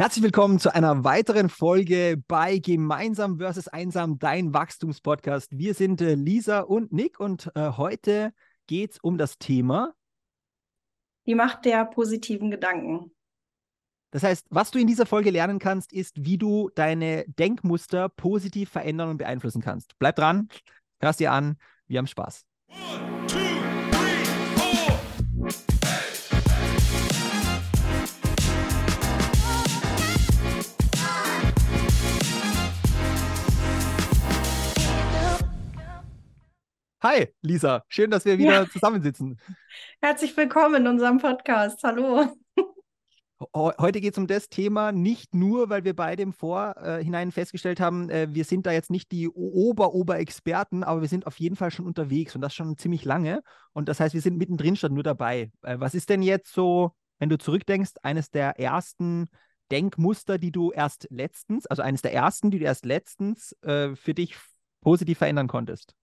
Herzlich 0.00 0.24
willkommen 0.24 0.58
zu 0.58 0.74
einer 0.74 1.04
weiteren 1.04 1.50
Folge 1.50 2.16
bei 2.26 2.56
Gemeinsam 2.56 3.36
versus 3.36 3.68
Einsam, 3.68 4.18
dein 4.18 4.54
Wachstumspodcast. 4.54 5.58
Wir 5.58 5.74
sind 5.74 6.00
äh, 6.00 6.14
Lisa 6.14 6.60
und 6.60 6.90
Nick 6.90 7.20
und 7.20 7.52
äh, 7.54 7.72
heute 7.72 8.32
geht 8.66 8.92
es 8.92 8.98
um 8.98 9.18
das 9.18 9.36
Thema 9.36 9.92
Die 11.26 11.34
Macht 11.34 11.66
der 11.66 11.84
positiven 11.84 12.50
Gedanken. 12.50 13.10
Das 14.10 14.22
heißt, 14.22 14.46
was 14.48 14.70
du 14.70 14.78
in 14.78 14.86
dieser 14.86 15.04
Folge 15.04 15.28
lernen 15.28 15.58
kannst, 15.58 15.92
ist, 15.92 16.24
wie 16.24 16.38
du 16.38 16.70
deine 16.74 17.26
Denkmuster 17.26 18.08
positiv 18.08 18.70
verändern 18.70 19.10
und 19.10 19.18
beeinflussen 19.18 19.60
kannst. 19.60 19.98
Bleib 19.98 20.16
dran, 20.16 20.48
hörst 21.00 21.20
dir 21.20 21.30
an, 21.30 21.58
wir 21.88 21.98
haben 21.98 22.06
Spaß. 22.06 22.46
Hi, 37.02 37.28
Lisa. 37.40 37.82
Schön, 37.88 38.10
dass 38.10 38.26
wir 38.26 38.36
wieder 38.36 38.64
ja. 38.64 38.68
zusammensitzen. 38.68 39.40
Herzlich 40.02 40.36
willkommen 40.36 40.82
in 40.82 40.86
unserem 40.86 41.16
Podcast. 41.16 41.82
Hallo. 41.82 42.26
Heute 43.54 44.02
geht 44.02 44.12
es 44.12 44.18
um 44.18 44.26
das 44.26 44.50
Thema 44.50 44.92
nicht 44.92 45.34
nur, 45.34 45.70
weil 45.70 45.82
wir 45.84 45.96
beide 45.96 46.22
im 46.22 46.34
Vorhinein 46.34 47.32
festgestellt 47.32 47.80
haben, 47.80 48.10
äh, 48.10 48.28
wir 48.30 48.44
sind 48.44 48.66
da 48.66 48.72
jetzt 48.72 48.90
nicht 48.90 49.12
die 49.12 49.30
Ober-Ober-Experten, 49.30 50.84
aber 50.84 51.00
wir 51.00 51.08
sind 51.08 51.26
auf 51.26 51.40
jeden 51.40 51.56
Fall 51.56 51.70
schon 51.70 51.86
unterwegs 51.86 52.34
und 52.34 52.42
das 52.42 52.54
schon 52.54 52.76
ziemlich 52.76 53.06
lange. 53.06 53.42
Und 53.72 53.88
das 53.88 53.98
heißt, 53.98 54.12
wir 54.12 54.20
sind 54.20 54.36
mittendrin 54.36 54.76
statt 54.76 54.92
nur 54.92 55.02
dabei. 55.02 55.50
Äh, 55.62 55.80
was 55.80 55.94
ist 55.94 56.10
denn 56.10 56.20
jetzt 56.20 56.52
so, 56.52 56.90
wenn 57.18 57.30
du 57.30 57.38
zurückdenkst, 57.38 57.92
eines 58.02 58.30
der 58.30 58.60
ersten 58.60 59.30
Denkmuster, 59.70 60.36
die 60.36 60.52
du 60.52 60.70
erst 60.70 61.06
letztens, 61.08 61.66
also 61.66 61.80
eines 61.80 62.02
der 62.02 62.12
ersten, 62.12 62.50
die 62.50 62.58
du 62.58 62.66
erst 62.66 62.84
letztens 62.84 63.56
äh, 63.62 63.96
für 63.96 64.12
dich 64.12 64.36
positiv 64.82 65.16
verändern 65.16 65.48
konntest? 65.48 65.94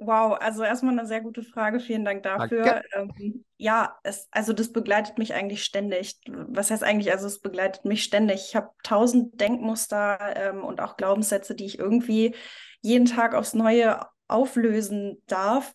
Wow, 0.00 0.38
also 0.40 0.62
erstmal 0.62 0.96
eine 0.96 1.08
sehr 1.08 1.20
gute 1.20 1.42
Frage. 1.42 1.80
Vielen 1.80 2.04
Dank 2.04 2.22
dafür. 2.22 2.82
Ähm, 2.94 3.44
ja, 3.56 3.98
es, 4.04 4.28
also 4.30 4.52
das 4.52 4.72
begleitet 4.72 5.18
mich 5.18 5.34
eigentlich 5.34 5.64
ständig. 5.64 6.20
Was 6.26 6.70
heißt 6.70 6.84
eigentlich? 6.84 7.10
Also 7.10 7.26
es 7.26 7.40
begleitet 7.40 7.84
mich 7.84 8.04
ständig. 8.04 8.46
Ich 8.48 8.56
habe 8.56 8.70
tausend 8.84 9.40
Denkmuster 9.40 10.18
ähm, 10.36 10.62
und 10.62 10.80
auch 10.80 10.96
Glaubenssätze, 10.96 11.56
die 11.56 11.66
ich 11.66 11.80
irgendwie 11.80 12.36
jeden 12.80 13.06
Tag 13.06 13.34
aufs 13.34 13.54
Neue 13.54 14.00
auflösen 14.28 15.20
darf. 15.26 15.74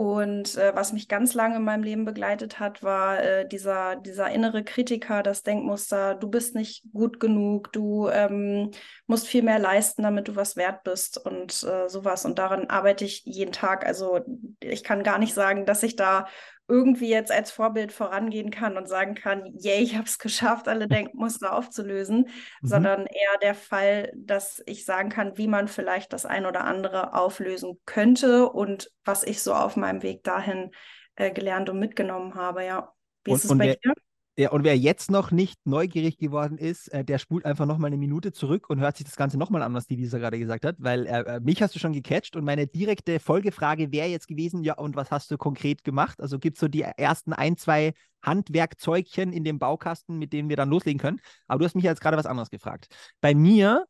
Und 0.00 0.56
äh, 0.56 0.74
was 0.74 0.94
mich 0.94 1.08
ganz 1.08 1.34
lange 1.34 1.56
in 1.56 1.62
meinem 1.62 1.82
Leben 1.82 2.06
begleitet 2.06 2.58
hat, 2.58 2.82
war 2.82 3.22
äh, 3.22 3.46
dieser, 3.46 3.96
dieser 3.96 4.30
innere 4.30 4.64
Kritiker, 4.64 5.22
das 5.22 5.42
Denkmuster, 5.42 6.14
du 6.14 6.30
bist 6.30 6.54
nicht 6.54 6.84
gut 6.94 7.20
genug, 7.20 7.70
du 7.72 8.08
ähm, 8.08 8.70
musst 9.10 9.26
viel 9.26 9.42
mehr 9.42 9.58
leisten, 9.58 10.02
damit 10.02 10.28
du 10.28 10.36
was 10.36 10.56
wert 10.56 10.84
bist 10.84 11.18
und 11.18 11.62
äh, 11.64 11.88
sowas. 11.88 12.24
Und 12.24 12.38
daran 12.38 12.70
arbeite 12.70 13.04
ich 13.04 13.22
jeden 13.24 13.52
Tag. 13.52 13.84
Also 13.84 14.20
ich 14.60 14.84
kann 14.84 15.02
gar 15.02 15.18
nicht 15.18 15.34
sagen, 15.34 15.66
dass 15.66 15.82
ich 15.82 15.96
da 15.96 16.26
irgendwie 16.68 17.10
jetzt 17.10 17.32
als 17.32 17.50
Vorbild 17.50 17.90
vorangehen 17.90 18.50
kann 18.52 18.76
und 18.76 18.88
sagen 18.88 19.16
kann, 19.16 19.44
yay, 19.58 19.82
ich 19.82 19.96
habe 19.96 20.04
es 20.04 20.20
geschafft, 20.20 20.68
alle 20.68 20.86
Denkmuster 20.88 21.52
aufzulösen, 21.52 22.28
mhm. 22.62 22.66
sondern 22.66 23.06
eher 23.06 23.38
der 23.42 23.56
Fall, 23.56 24.12
dass 24.14 24.62
ich 24.66 24.84
sagen 24.84 25.10
kann, 25.10 25.36
wie 25.36 25.48
man 25.48 25.66
vielleicht 25.66 26.12
das 26.12 26.24
ein 26.24 26.46
oder 26.46 26.64
andere 26.64 27.12
auflösen 27.14 27.80
könnte 27.84 28.48
und 28.48 28.90
was 29.04 29.24
ich 29.24 29.42
so 29.42 29.52
auf 29.52 29.76
meinem 29.76 30.02
Weg 30.02 30.22
dahin 30.22 30.70
äh, 31.16 31.32
gelernt 31.32 31.68
und 31.68 31.80
mitgenommen 31.80 32.36
habe, 32.36 32.64
ja. 32.64 32.92
Wie 33.24 33.32
und, 33.32 33.36
ist 33.36 33.44
es 33.44 33.58
bei 33.58 33.74
dir? 33.74 33.92
Ja, 34.40 34.52
und 34.52 34.64
wer 34.64 34.74
jetzt 34.74 35.10
noch 35.10 35.32
nicht 35.32 35.58
neugierig 35.66 36.16
geworden 36.16 36.56
ist, 36.56 36.88
äh, 36.94 37.04
der 37.04 37.18
spult 37.18 37.44
einfach 37.44 37.66
noch 37.66 37.76
mal 37.76 37.88
eine 37.88 37.98
Minute 37.98 38.32
zurück 38.32 38.70
und 38.70 38.80
hört 38.80 38.96
sich 38.96 39.04
das 39.04 39.16
Ganze 39.16 39.36
nochmal 39.36 39.60
an, 39.60 39.74
was 39.74 39.86
die 39.86 39.96
Lisa 39.96 40.16
gerade 40.16 40.38
gesagt 40.38 40.64
hat, 40.64 40.76
weil 40.78 41.04
äh, 41.04 41.36
äh, 41.36 41.40
mich 41.40 41.60
hast 41.60 41.74
du 41.74 41.78
schon 41.78 41.92
gecatcht 41.92 42.36
und 42.36 42.46
meine 42.46 42.66
direkte 42.66 43.20
Folgefrage 43.20 43.92
wäre 43.92 44.08
jetzt 44.08 44.28
gewesen, 44.28 44.62
ja, 44.64 44.78
und 44.78 44.96
was 44.96 45.10
hast 45.10 45.30
du 45.30 45.36
konkret 45.36 45.84
gemacht? 45.84 46.22
Also 46.22 46.38
gibt 46.38 46.56
es 46.56 46.60
so 46.60 46.68
die 46.68 46.80
ersten 46.80 47.34
ein, 47.34 47.58
zwei 47.58 47.92
Handwerkzeugchen 48.22 49.34
in 49.34 49.44
dem 49.44 49.58
Baukasten, 49.58 50.18
mit 50.18 50.32
denen 50.32 50.48
wir 50.48 50.56
dann 50.56 50.70
loslegen 50.70 50.98
können. 50.98 51.20
Aber 51.46 51.58
du 51.58 51.66
hast 51.66 51.74
mich 51.74 51.84
jetzt 51.84 52.00
gerade 52.00 52.16
was 52.16 52.24
anderes 52.24 52.48
gefragt. 52.48 52.86
Bei 53.20 53.34
mir 53.34 53.84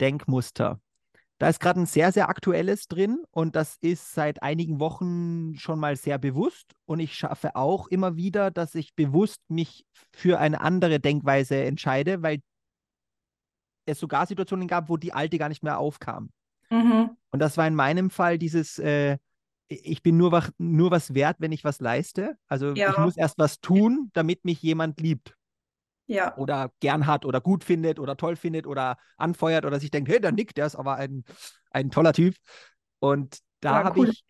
Denkmuster. 0.00 0.80
Da 1.38 1.48
ist 1.48 1.60
gerade 1.60 1.80
ein 1.80 1.86
sehr, 1.86 2.12
sehr 2.12 2.30
aktuelles 2.30 2.88
drin 2.88 3.22
und 3.30 3.56
das 3.56 3.76
ist 3.82 4.14
seit 4.14 4.42
einigen 4.42 4.80
Wochen 4.80 5.54
schon 5.56 5.78
mal 5.78 5.96
sehr 5.96 6.18
bewusst. 6.18 6.72
Und 6.86 7.00
ich 7.00 7.14
schaffe 7.14 7.56
auch 7.56 7.88
immer 7.88 8.16
wieder, 8.16 8.50
dass 8.50 8.74
ich 8.74 8.94
bewusst 8.94 9.42
mich 9.48 9.84
für 10.12 10.38
eine 10.40 10.62
andere 10.62 10.98
Denkweise 10.98 11.62
entscheide, 11.62 12.22
weil 12.22 12.40
es 13.84 14.00
sogar 14.00 14.26
Situationen 14.26 14.66
gab, 14.66 14.88
wo 14.88 14.96
die 14.96 15.12
alte 15.12 15.36
gar 15.36 15.50
nicht 15.50 15.62
mehr 15.62 15.78
aufkam. 15.78 16.30
Mhm. 16.70 17.10
Und 17.30 17.38
das 17.38 17.58
war 17.58 17.66
in 17.66 17.74
meinem 17.74 18.08
Fall 18.08 18.38
dieses, 18.38 18.78
äh, 18.78 19.18
ich 19.68 20.02
bin 20.02 20.16
nur 20.16 20.32
was, 20.32 20.52
nur 20.56 20.90
was 20.90 21.12
wert, 21.12 21.36
wenn 21.40 21.52
ich 21.52 21.64
was 21.64 21.80
leiste. 21.80 22.38
Also 22.48 22.72
ja. 22.72 22.92
ich 22.92 22.98
muss 22.98 23.16
erst 23.16 23.38
was 23.38 23.60
tun, 23.60 24.10
damit 24.14 24.44
mich 24.46 24.62
jemand 24.62 25.00
liebt 25.00 25.36
ja. 26.06 26.36
oder 26.36 26.72
gern 26.80 27.06
hat 27.06 27.24
oder 27.24 27.40
gut 27.40 27.64
findet 27.64 27.98
oder 27.98 28.16
toll 28.16 28.36
findet 28.36 28.66
oder 28.66 28.96
anfeuert 29.16 29.64
oder 29.64 29.80
sich 29.80 29.90
denkt, 29.90 30.08
hey, 30.08 30.20
der 30.20 30.32
Nick, 30.32 30.54
der 30.54 30.66
ist 30.66 30.76
aber 30.76 30.96
ein, 30.96 31.24
ein 31.70 31.90
toller 31.90 32.12
Typ. 32.12 32.34
Und 32.98 33.38
da 33.60 33.84
habe 33.84 34.08
ich. 34.08 34.24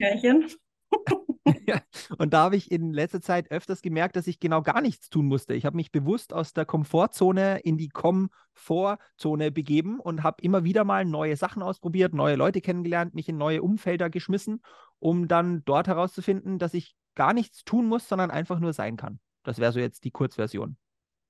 ja, 1.66 1.80
und 2.18 2.32
da 2.32 2.44
habe 2.44 2.56
ich 2.56 2.70
in 2.70 2.92
letzter 2.92 3.20
Zeit 3.20 3.50
öfters 3.50 3.82
gemerkt, 3.82 4.16
dass 4.16 4.26
ich 4.26 4.40
genau 4.40 4.62
gar 4.62 4.80
nichts 4.80 5.08
tun 5.08 5.26
musste. 5.26 5.54
Ich 5.54 5.64
habe 5.64 5.76
mich 5.76 5.92
bewusst 5.92 6.32
aus 6.32 6.52
der 6.52 6.64
Komfortzone 6.64 7.58
in 7.60 7.76
die 7.76 7.88
Komfortzone 7.88 9.50
begeben 9.50 10.00
und 10.00 10.22
habe 10.22 10.42
immer 10.42 10.64
wieder 10.64 10.84
mal 10.84 11.04
neue 11.04 11.36
Sachen 11.36 11.62
ausprobiert, 11.62 12.14
neue 12.14 12.36
Leute 12.36 12.60
kennengelernt, 12.60 13.14
mich 13.14 13.28
in 13.28 13.36
neue 13.36 13.62
Umfelder 13.62 14.10
geschmissen, 14.10 14.62
um 14.98 15.28
dann 15.28 15.64
dort 15.64 15.88
herauszufinden, 15.88 16.58
dass 16.58 16.74
ich 16.74 16.94
gar 17.14 17.32
nichts 17.32 17.64
tun 17.64 17.86
muss, 17.86 18.08
sondern 18.08 18.30
einfach 18.30 18.60
nur 18.60 18.72
sein 18.72 18.96
kann. 18.96 19.20
Das 19.42 19.58
wäre 19.58 19.72
so 19.72 19.80
jetzt 19.80 20.04
die 20.04 20.10
Kurzversion. 20.10 20.76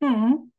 Mhm. 0.01 0.53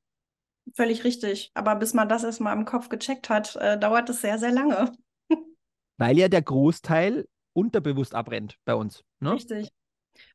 Völlig 0.76 1.04
richtig. 1.04 1.52
Aber 1.54 1.76
bis 1.76 1.94
man 1.94 2.10
das 2.10 2.24
erstmal 2.24 2.56
im 2.56 2.66
Kopf 2.66 2.90
gecheckt 2.90 3.30
hat, 3.30 3.56
äh, 3.56 3.80
dauert 3.80 4.10
es 4.10 4.22
sehr, 4.22 4.38
sehr 4.38 4.52
lange. 4.52 4.92
Weil 5.98 6.18
ja 6.18 6.28
der 6.28 6.42
Großteil 6.42 7.28
unterbewusst 7.54 8.14
abbrennt 8.14 8.58
bei 8.66 8.76
uns. 8.76 9.04
Ne? 9.20 9.34
Richtig. 9.34 9.70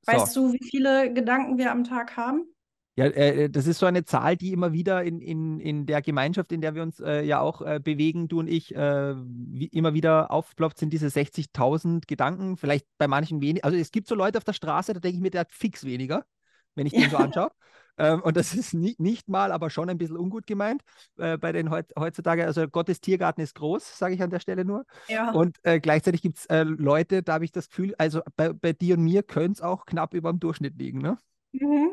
Weißt 0.06 0.32
so. 0.32 0.48
du, 0.48 0.52
wie 0.54 0.64
viele 0.64 1.12
Gedanken 1.12 1.58
wir 1.58 1.70
am 1.70 1.84
Tag 1.84 2.16
haben? 2.16 2.46
Ja, 2.94 3.06
äh, 3.06 3.48
das 3.48 3.66
ist 3.66 3.78
so 3.78 3.86
eine 3.86 4.04
Zahl, 4.04 4.36
die 4.36 4.52
immer 4.52 4.72
wieder 4.72 5.02
in, 5.02 5.20
in, 5.20 5.60
in 5.60 5.86
der 5.86 6.02
Gemeinschaft, 6.02 6.52
in 6.52 6.60
der 6.60 6.74
wir 6.74 6.82
uns 6.82 7.00
äh, 7.00 7.22
ja 7.22 7.40
auch 7.40 7.62
äh, 7.62 7.80
bewegen, 7.82 8.28
du 8.28 8.40
und 8.40 8.48
ich, 8.48 8.74
äh, 8.74 9.14
wie, 9.16 9.68
immer 9.68 9.94
wieder 9.94 10.30
aufploppt, 10.30 10.78
sind 10.78 10.92
diese 10.92 11.08
60.000 11.08 12.06
Gedanken. 12.06 12.58
Vielleicht 12.58 12.86
bei 12.98 13.08
manchen 13.08 13.40
wenig. 13.40 13.64
Also 13.64 13.78
es 13.78 13.92
gibt 13.92 14.08
so 14.08 14.14
Leute 14.14 14.36
auf 14.36 14.44
der 14.44 14.52
Straße, 14.52 14.92
da 14.92 15.00
denke 15.00 15.16
ich 15.16 15.22
mir, 15.22 15.30
der 15.30 15.42
hat 15.42 15.52
fix 15.52 15.84
weniger, 15.84 16.26
wenn 16.74 16.86
ich 16.86 16.92
den 16.92 17.08
so 17.08 17.16
anschaue. 17.16 17.50
Ähm, 17.98 18.22
und 18.22 18.36
das 18.36 18.54
ist 18.54 18.74
nie, 18.74 18.94
nicht 18.98 19.28
mal, 19.28 19.52
aber 19.52 19.70
schon 19.70 19.90
ein 19.90 19.98
bisschen 19.98 20.16
ungut 20.16 20.46
gemeint 20.46 20.82
äh, 21.18 21.36
bei 21.36 21.52
den 21.52 21.70
heut, 21.70 21.92
heutzutage. 21.98 22.44
Also 22.44 22.66
Gottes 22.68 23.00
Tiergarten 23.00 23.42
ist 23.42 23.54
groß, 23.54 23.98
sage 23.98 24.14
ich 24.14 24.22
an 24.22 24.30
der 24.30 24.40
Stelle 24.40 24.64
nur. 24.64 24.84
Ja. 25.08 25.30
Und 25.30 25.58
äh, 25.62 25.80
gleichzeitig 25.80 26.22
gibt 26.22 26.38
es 26.38 26.46
äh, 26.46 26.62
Leute, 26.62 27.22
da 27.22 27.34
habe 27.34 27.44
ich 27.44 27.52
das 27.52 27.68
Gefühl, 27.68 27.94
also 27.98 28.20
bei, 28.36 28.52
bei 28.52 28.72
dir 28.72 28.96
und 28.96 29.04
mir 29.04 29.22
könnte 29.22 29.52
es 29.52 29.60
auch 29.60 29.86
knapp 29.86 30.14
über 30.14 30.30
dem 30.30 30.40
Durchschnitt 30.40 30.78
liegen. 30.78 31.00
Ne? 31.00 31.18
Mhm. 31.52 31.90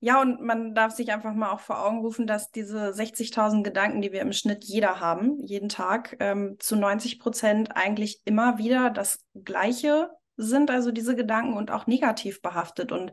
Ja, 0.00 0.20
und 0.20 0.42
man 0.42 0.74
darf 0.74 0.92
sich 0.92 1.10
einfach 1.10 1.34
mal 1.34 1.50
auch 1.50 1.60
vor 1.60 1.84
Augen 1.84 2.00
rufen, 2.00 2.26
dass 2.26 2.50
diese 2.50 2.92
60.000 2.92 3.62
Gedanken, 3.62 4.02
die 4.02 4.12
wir 4.12 4.20
im 4.20 4.32
Schnitt 4.32 4.62
jeder 4.64 5.00
haben, 5.00 5.40
jeden 5.40 5.70
Tag, 5.70 6.16
ähm, 6.20 6.56
zu 6.58 6.76
90 6.76 7.18
Prozent 7.18 7.74
eigentlich 7.74 8.20
immer 8.24 8.58
wieder 8.58 8.90
das 8.90 9.24
Gleiche 9.34 10.10
sind, 10.36 10.70
also 10.70 10.92
diese 10.92 11.16
Gedanken 11.16 11.54
und 11.54 11.70
auch 11.70 11.86
negativ 11.86 12.42
behaftet. 12.42 12.92
Und 12.92 13.12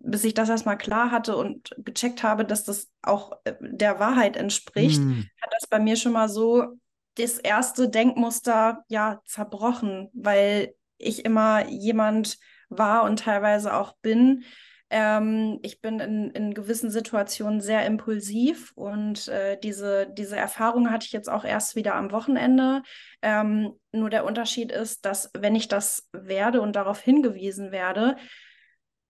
bis 0.00 0.24
ich 0.24 0.34
das 0.34 0.48
erstmal 0.48 0.78
klar 0.78 1.10
hatte 1.10 1.36
und 1.36 1.70
gecheckt 1.78 2.22
habe, 2.22 2.44
dass 2.44 2.64
das 2.64 2.88
auch 3.02 3.32
äh, 3.44 3.54
der 3.60 3.98
Wahrheit 3.98 4.36
entspricht, 4.36 5.00
mm. 5.00 5.24
hat 5.42 5.52
das 5.52 5.68
bei 5.68 5.78
mir 5.78 5.96
schon 5.96 6.12
mal 6.12 6.28
so 6.28 6.78
das 7.16 7.38
erste 7.38 7.88
Denkmuster 7.88 8.84
ja 8.88 9.20
zerbrochen, 9.24 10.08
weil 10.12 10.74
ich 10.98 11.24
immer 11.24 11.66
jemand 11.68 12.38
war 12.68 13.02
und 13.04 13.20
teilweise 13.20 13.74
auch 13.74 13.96
bin. 14.02 14.44
Ähm, 14.90 15.58
ich 15.62 15.80
bin 15.80 16.00
in, 16.00 16.30
in 16.30 16.54
gewissen 16.54 16.90
Situationen 16.90 17.60
sehr 17.60 17.84
impulsiv 17.84 18.72
und 18.74 19.28
äh, 19.28 19.58
diese, 19.58 20.08
diese 20.10 20.36
Erfahrung 20.36 20.90
hatte 20.90 21.06
ich 21.06 21.12
jetzt 21.12 21.28
auch 21.28 21.44
erst 21.44 21.76
wieder 21.76 21.94
am 21.94 22.10
Wochenende. 22.10 22.82
Ähm, 23.20 23.72
nur 23.92 24.10
der 24.10 24.24
Unterschied 24.24 24.72
ist, 24.72 25.04
dass 25.04 25.30
wenn 25.36 25.54
ich 25.54 25.68
das 25.68 26.08
werde 26.12 26.62
und 26.62 26.74
darauf 26.74 27.00
hingewiesen 27.00 27.70
werde, 27.70 28.16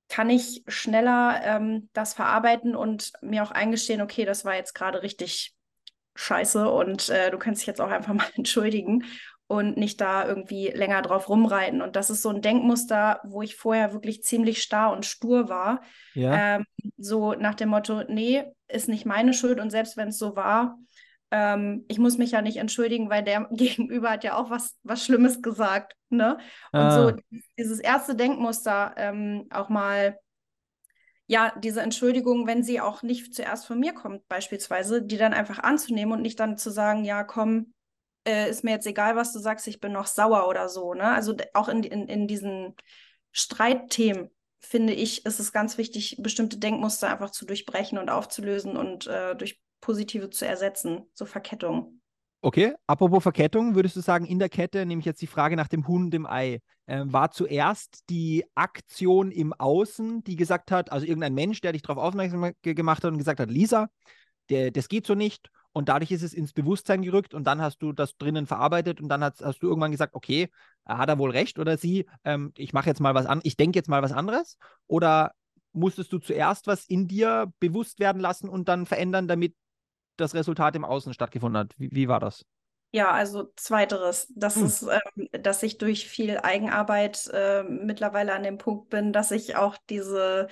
kann 0.08 0.30
ich 0.30 0.62
schneller 0.66 1.40
ähm, 1.42 1.90
das 1.92 2.14
verarbeiten 2.14 2.74
und 2.74 3.12
mir 3.20 3.42
auch 3.42 3.50
eingestehen, 3.50 4.00
okay, 4.00 4.24
das 4.24 4.44
war 4.44 4.54
jetzt 4.54 4.74
gerade 4.74 5.02
richtig 5.02 5.54
scheiße 6.14 6.68
und 6.70 7.08
äh, 7.10 7.30
du 7.30 7.38
kannst 7.38 7.62
dich 7.62 7.66
jetzt 7.66 7.80
auch 7.80 7.90
einfach 7.90 8.14
mal 8.14 8.26
entschuldigen 8.34 9.04
und 9.46 9.78
nicht 9.78 10.00
da 10.00 10.26
irgendwie 10.26 10.68
länger 10.68 11.00
drauf 11.00 11.28
rumreiten. 11.28 11.80
Und 11.80 11.96
das 11.96 12.10
ist 12.10 12.20
so 12.20 12.28
ein 12.28 12.42
Denkmuster, 12.42 13.20
wo 13.24 13.40
ich 13.40 13.56
vorher 13.56 13.94
wirklich 13.94 14.22
ziemlich 14.22 14.62
starr 14.62 14.92
und 14.92 15.06
stur 15.06 15.48
war. 15.48 15.80
Ja. 16.12 16.56
Ähm, 16.56 16.64
so 16.98 17.32
nach 17.32 17.54
dem 17.54 17.70
Motto, 17.70 18.02
nee, 18.08 18.44
ist 18.68 18.88
nicht 18.88 19.06
meine 19.06 19.32
Schuld 19.32 19.58
und 19.58 19.70
selbst 19.70 19.96
wenn 19.96 20.08
es 20.08 20.18
so 20.18 20.36
war, 20.36 20.78
ähm, 21.30 21.84
ich 21.88 21.98
muss 21.98 22.18
mich 22.18 22.30
ja 22.30 22.42
nicht 22.42 22.56
entschuldigen, 22.56 23.10
weil 23.10 23.22
der 23.22 23.48
Gegenüber 23.52 24.10
hat 24.10 24.24
ja 24.24 24.36
auch 24.36 24.50
was, 24.50 24.76
was 24.82 25.04
Schlimmes 25.04 25.42
gesagt. 25.42 25.94
Ne? 26.08 26.38
Und 26.72 26.80
ah. 26.80 26.90
so 26.90 27.16
dieses 27.58 27.80
erste 27.80 28.14
Denkmuster 28.14 28.94
ähm, 28.96 29.46
auch 29.50 29.68
mal, 29.68 30.18
ja, 31.26 31.52
diese 31.58 31.82
Entschuldigung, 31.82 32.46
wenn 32.46 32.62
sie 32.62 32.80
auch 32.80 33.02
nicht 33.02 33.34
zuerst 33.34 33.66
von 33.66 33.78
mir 33.78 33.92
kommt, 33.92 34.26
beispielsweise, 34.28 35.02
die 35.02 35.18
dann 35.18 35.34
einfach 35.34 35.58
anzunehmen 35.58 36.14
und 36.14 36.22
nicht 36.22 36.40
dann 36.40 36.56
zu 36.56 36.70
sagen, 36.70 37.04
ja, 37.04 37.22
komm, 37.22 37.74
äh, 38.26 38.48
ist 38.48 38.64
mir 38.64 38.70
jetzt 38.70 38.86
egal, 38.86 39.14
was 39.14 39.32
du 39.34 39.38
sagst, 39.38 39.68
ich 39.68 39.80
bin 39.80 39.92
noch 39.92 40.06
sauer 40.06 40.48
oder 40.48 40.70
so. 40.70 40.94
Ne? 40.94 41.04
Also 41.04 41.36
auch 41.52 41.68
in, 41.68 41.82
in, 41.82 42.08
in 42.08 42.26
diesen 42.26 42.74
Streitthemen 43.32 44.30
finde 44.60 44.94
ich, 44.94 45.26
ist 45.26 45.38
es 45.38 45.52
ganz 45.52 45.78
wichtig, 45.78 46.16
bestimmte 46.20 46.58
Denkmuster 46.58 47.08
einfach 47.08 47.30
zu 47.30 47.44
durchbrechen 47.44 47.98
und 47.98 48.08
aufzulösen 48.10 48.76
und 48.76 49.06
äh, 49.06 49.36
durch 49.36 49.60
positive 49.80 50.30
zu 50.30 50.46
ersetzen, 50.46 51.02
so 51.12 51.24
Verkettung. 51.26 52.00
Okay, 52.40 52.74
apropos 52.86 53.22
Verkettung, 53.22 53.74
würdest 53.74 53.96
du 53.96 54.00
sagen, 54.00 54.24
in 54.24 54.38
der 54.38 54.48
Kette, 54.48 54.86
nehme 54.86 55.00
ich 55.00 55.06
jetzt 55.06 55.20
die 55.20 55.26
Frage 55.26 55.56
nach 55.56 55.66
dem 55.66 55.88
Huhn 55.88 56.04
und 56.04 56.10
dem 56.12 56.24
Ei, 56.24 56.60
äh, 56.86 57.02
war 57.04 57.32
zuerst 57.32 58.08
die 58.10 58.44
Aktion 58.54 59.32
im 59.32 59.52
Außen, 59.52 60.22
die 60.22 60.36
gesagt 60.36 60.70
hat, 60.70 60.92
also 60.92 61.04
irgendein 61.04 61.34
Mensch, 61.34 61.60
der 61.60 61.72
dich 61.72 61.82
darauf 61.82 62.02
aufmerksam 62.02 62.52
gemacht 62.62 63.02
hat 63.02 63.10
und 63.10 63.18
gesagt 63.18 63.40
hat, 63.40 63.50
Lisa, 63.50 63.88
der, 64.50 64.70
das 64.70 64.88
geht 64.88 65.04
so 65.04 65.16
nicht 65.16 65.50
und 65.72 65.88
dadurch 65.88 66.12
ist 66.12 66.22
es 66.22 66.32
ins 66.32 66.52
Bewusstsein 66.52 67.02
gerückt 67.02 67.34
und 67.34 67.44
dann 67.44 67.60
hast 67.60 67.78
du 67.78 67.92
das 67.92 68.16
drinnen 68.16 68.46
verarbeitet 68.46 69.00
und 69.00 69.08
dann 69.08 69.22
hast, 69.22 69.44
hast 69.44 69.60
du 69.60 69.66
irgendwann 69.66 69.90
gesagt, 69.90 70.14
okay, 70.14 70.48
hat 70.86 71.08
er 71.08 71.18
wohl 71.18 71.30
recht 71.30 71.58
oder 71.58 71.76
sie, 71.76 72.06
ähm, 72.24 72.52
ich 72.56 72.72
mache 72.72 72.88
jetzt 72.88 73.00
mal 73.00 73.14
was 73.14 73.26
an, 73.26 73.40
ich 73.42 73.56
denke 73.56 73.78
jetzt 73.78 73.88
mal 73.88 74.02
was 74.02 74.12
anderes 74.12 74.58
oder 74.86 75.32
musstest 75.72 76.12
du 76.12 76.18
zuerst 76.18 76.66
was 76.66 76.84
in 76.86 77.08
dir 77.08 77.52
bewusst 77.60 77.98
werden 78.00 78.20
lassen 78.20 78.48
und 78.48 78.68
dann 78.68 78.86
verändern, 78.86 79.28
damit 79.28 79.54
das 80.20 80.34
Resultat 80.34 80.76
im 80.76 80.84
Außen 80.84 81.14
stattgefunden 81.14 81.58
hat? 81.58 81.74
Wie, 81.78 81.90
wie 81.92 82.08
war 82.08 82.20
das? 82.20 82.44
Ja, 82.90 83.10
also 83.10 83.52
zweiteres, 83.56 84.32
das 84.34 84.56
hm. 84.56 84.64
ist, 84.64 84.82
ähm, 84.82 85.28
dass 85.42 85.62
ich 85.62 85.78
durch 85.78 86.08
viel 86.08 86.38
Eigenarbeit 86.38 87.28
äh, 87.32 87.62
mittlerweile 87.62 88.32
an 88.32 88.42
dem 88.42 88.56
Punkt 88.56 88.88
bin, 88.88 89.12
dass 89.12 89.30
ich 89.30 89.56
auch 89.56 89.76
diese 89.90 90.48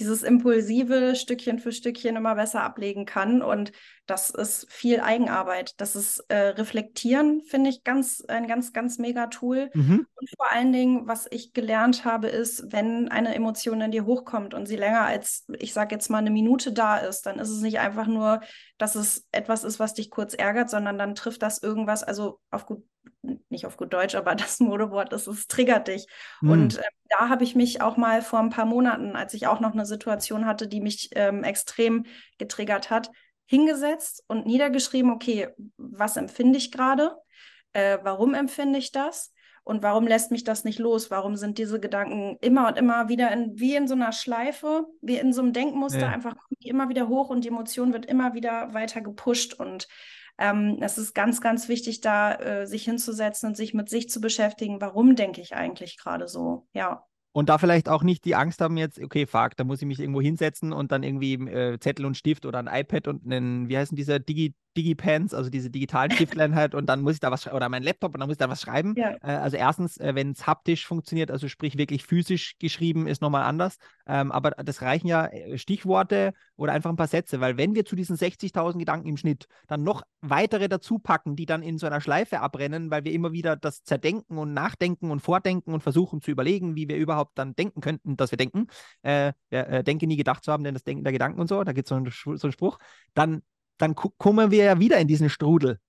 dieses 0.00 0.22
impulsive 0.22 1.14
Stückchen 1.14 1.58
für 1.58 1.72
Stückchen 1.72 2.16
immer 2.16 2.34
besser 2.34 2.62
ablegen 2.62 3.04
kann. 3.04 3.42
Und 3.42 3.72
das 4.06 4.30
ist 4.30 4.70
viel 4.70 5.00
Eigenarbeit. 5.00 5.74
Das 5.80 5.94
ist 5.94 6.18
äh, 6.28 6.48
Reflektieren, 6.48 7.42
finde 7.42 7.70
ich 7.70 7.84
ganz, 7.84 8.22
ein 8.26 8.46
ganz, 8.46 8.72
ganz 8.72 8.98
mega 8.98 9.26
Tool. 9.28 9.70
Mhm. 9.74 10.06
Und 10.14 10.30
vor 10.36 10.50
allen 10.50 10.72
Dingen, 10.72 11.06
was 11.06 11.28
ich 11.30 11.52
gelernt 11.52 12.04
habe, 12.04 12.28
ist, 12.28 12.72
wenn 12.72 13.08
eine 13.08 13.34
Emotion 13.34 13.80
in 13.80 13.90
dir 13.90 14.06
hochkommt 14.06 14.54
und 14.54 14.66
sie 14.66 14.76
länger 14.76 15.02
als, 15.02 15.46
ich 15.58 15.72
sage 15.72 15.94
jetzt 15.94 16.10
mal, 16.10 16.18
eine 16.18 16.30
Minute 16.30 16.72
da 16.72 16.96
ist, 16.96 17.26
dann 17.26 17.38
ist 17.38 17.50
es 17.50 17.60
nicht 17.60 17.78
einfach 17.78 18.06
nur, 18.06 18.40
dass 18.78 18.94
es 18.94 19.26
etwas 19.30 19.62
ist, 19.62 19.78
was 19.78 19.94
dich 19.94 20.10
kurz 20.10 20.34
ärgert, 20.34 20.70
sondern 20.70 20.98
dann 20.98 21.14
trifft 21.14 21.42
das 21.42 21.62
irgendwas, 21.62 22.02
also 22.02 22.40
auf 22.50 22.66
gut 22.66 22.84
nicht 23.48 23.66
auf 23.66 23.76
gut 23.76 23.92
Deutsch, 23.92 24.14
aber 24.14 24.34
das 24.34 24.60
Modewort 24.60 25.12
ist, 25.12 25.26
es 25.26 25.46
triggert 25.46 25.88
dich. 25.88 26.06
Mhm. 26.40 26.50
Und 26.50 26.78
äh, 26.78 26.82
da 27.08 27.28
habe 27.28 27.44
ich 27.44 27.54
mich 27.54 27.80
auch 27.80 27.96
mal 27.96 28.22
vor 28.22 28.40
ein 28.40 28.50
paar 28.50 28.66
Monaten, 28.66 29.16
als 29.16 29.34
ich 29.34 29.46
auch 29.46 29.60
noch 29.60 29.72
eine 29.72 29.86
Situation 29.86 30.46
hatte, 30.46 30.68
die 30.68 30.80
mich 30.80 31.10
ähm, 31.14 31.44
extrem 31.44 32.06
getriggert 32.38 32.90
hat, 32.90 33.10
hingesetzt 33.46 34.24
und 34.28 34.46
niedergeschrieben, 34.46 35.10
okay, 35.10 35.48
was 35.76 36.16
empfinde 36.16 36.58
ich 36.58 36.72
gerade? 36.72 37.16
Äh, 37.72 37.98
warum 38.02 38.34
empfinde 38.34 38.78
ich 38.78 38.92
das? 38.92 39.32
Und 39.64 39.82
warum 39.82 40.08
lässt 40.08 40.32
mich 40.32 40.42
das 40.42 40.64
nicht 40.64 40.80
los? 40.80 41.10
Warum 41.10 41.36
sind 41.36 41.58
diese 41.58 41.78
Gedanken 41.78 42.36
immer 42.40 42.66
und 42.66 42.76
immer 42.76 43.08
wieder 43.08 43.30
in, 43.30 43.58
wie 43.60 43.76
in 43.76 43.86
so 43.86 43.94
einer 43.94 44.10
Schleife, 44.10 44.86
wie 45.00 45.16
in 45.16 45.32
so 45.32 45.40
einem 45.40 45.52
Denkmuster, 45.52 46.00
ja. 46.00 46.08
einfach 46.08 46.34
immer 46.58 46.88
wieder 46.88 47.08
hoch 47.08 47.30
und 47.30 47.44
die 47.44 47.48
Emotion 47.48 47.92
wird 47.92 48.06
immer 48.06 48.34
wieder 48.34 48.74
weiter 48.74 49.00
gepusht. 49.00 49.54
Und 49.54 49.86
ähm, 50.38 50.78
es 50.80 50.98
ist 50.98 51.14
ganz, 51.14 51.40
ganz 51.40 51.68
wichtig, 51.68 52.00
da 52.00 52.34
äh, 52.34 52.66
sich 52.66 52.84
hinzusetzen 52.84 53.50
und 53.50 53.56
sich 53.56 53.74
mit 53.74 53.88
sich 53.88 54.08
zu 54.10 54.20
beschäftigen. 54.20 54.80
Warum 54.80 55.16
denke 55.16 55.40
ich 55.40 55.54
eigentlich 55.54 55.98
gerade 55.98 56.28
so? 56.28 56.66
Ja. 56.72 57.06
Und 57.32 57.48
da 57.48 57.58
vielleicht 57.58 57.88
auch 57.88 58.02
nicht 58.02 58.24
die 58.24 58.34
Angst 58.34 58.60
haben 58.60 58.76
jetzt, 58.76 58.98
okay, 58.98 59.26
fuck, 59.26 59.56
da 59.56 59.64
muss 59.64 59.80
ich 59.80 59.86
mich 59.86 60.00
irgendwo 60.00 60.20
hinsetzen 60.20 60.72
und 60.72 60.92
dann 60.92 61.02
irgendwie 61.02 61.34
äh, 61.34 61.78
Zettel 61.78 62.04
und 62.04 62.16
Stift 62.16 62.44
oder 62.44 62.58
ein 62.58 62.68
iPad 62.68 63.08
und 63.08 63.24
einen, 63.24 63.68
wie 63.68 63.78
heißen 63.78 63.96
diese 63.96 64.20
Digi 64.20 64.54
Digipens, 64.76 65.34
also 65.34 65.50
diese 65.50 65.70
digitalen 65.70 66.10
Stiftlein 66.12 66.54
halt, 66.54 66.74
und 66.74 66.86
dann 66.86 67.02
muss 67.02 67.14
ich 67.14 67.20
da 67.20 67.30
was 67.30 67.42
schreiben, 67.42 67.56
oder 67.56 67.68
mein 67.68 67.82
Laptop 67.82 68.14
und 68.14 68.20
dann 68.20 68.28
muss 68.28 68.34
ich 68.34 68.38
da 68.38 68.48
was 68.48 68.62
schreiben. 68.62 68.94
Ja. 68.96 69.16
Äh, 69.22 69.36
also 69.36 69.56
erstens, 69.56 69.98
äh, 69.98 70.14
wenn 70.14 70.32
es 70.32 70.46
haptisch 70.46 70.86
funktioniert, 70.86 71.30
also 71.30 71.48
sprich 71.48 71.76
wirklich 71.76 72.04
physisch 72.04 72.56
geschrieben, 72.58 73.06
ist 73.06 73.22
nochmal 73.22 73.42
anders. 73.42 73.76
Ähm, 74.06 74.32
aber 74.32 74.50
das 74.50 74.82
reichen 74.82 75.06
ja 75.06 75.26
äh, 75.26 75.58
Stichworte 75.58 76.32
oder 76.56 76.72
einfach 76.72 76.90
ein 76.90 76.96
paar 76.96 77.06
Sätze, 77.06 77.40
weil 77.40 77.56
wenn 77.56 77.74
wir 77.74 77.84
zu 77.84 77.96
diesen 77.96 78.16
60.000 78.16 78.78
Gedanken 78.78 79.08
im 79.08 79.16
Schnitt 79.16 79.46
dann 79.68 79.82
noch 79.82 80.02
weitere 80.20 80.68
dazu 80.68 80.98
packen, 80.98 81.36
die 81.36 81.46
dann 81.46 81.62
in 81.62 81.78
so 81.78 81.86
einer 81.86 82.00
Schleife 82.00 82.40
abrennen, 82.40 82.90
weil 82.90 83.04
wir 83.04 83.12
immer 83.12 83.32
wieder 83.32 83.56
das 83.56 83.84
zerdenken 83.84 84.38
und 84.38 84.54
nachdenken 84.54 85.10
und 85.10 85.20
vordenken 85.20 85.74
und 85.74 85.82
versuchen 85.82 86.20
zu 86.20 86.30
überlegen, 86.30 86.76
wie 86.76 86.88
wir 86.88 86.96
überhaupt 86.96 87.21
dann 87.34 87.54
denken 87.54 87.80
könnten, 87.80 88.16
dass 88.16 88.30
wir 88.30 88.38
denken, 88.38 88.66
äh, 89.02 89.32
äh, 89.50 89.82
denke 89.82 90.06
nie 90.06 90.16
gedacht 90.16 90.44
zu 90.44 90.52
haben, 90.52 90.64
denn 90.64 90.74
das 90.74 90.84
Denken 90.84 91.04
der 91.04 91.12
Gedanken 91.12 91.40
und 91.40 91.48
so, 91.48 91.62
da 91.64 91.72
gibt 91.72 91.90
es 91.90 91.96
so, 92.14 92.36
so 92.36 92.46
einen 92.46 92.52
Spruch, 92.52 92.78
dann 93.14 93.42
dann 93.82 93.96
kommen 93.96 94.50
wir 94.52 94.64
ja 94.64 94.78
wieder 94.78 94.98
in 94.98 95.08
diesen 95.08 95.28
Strudel. 95.28 95.80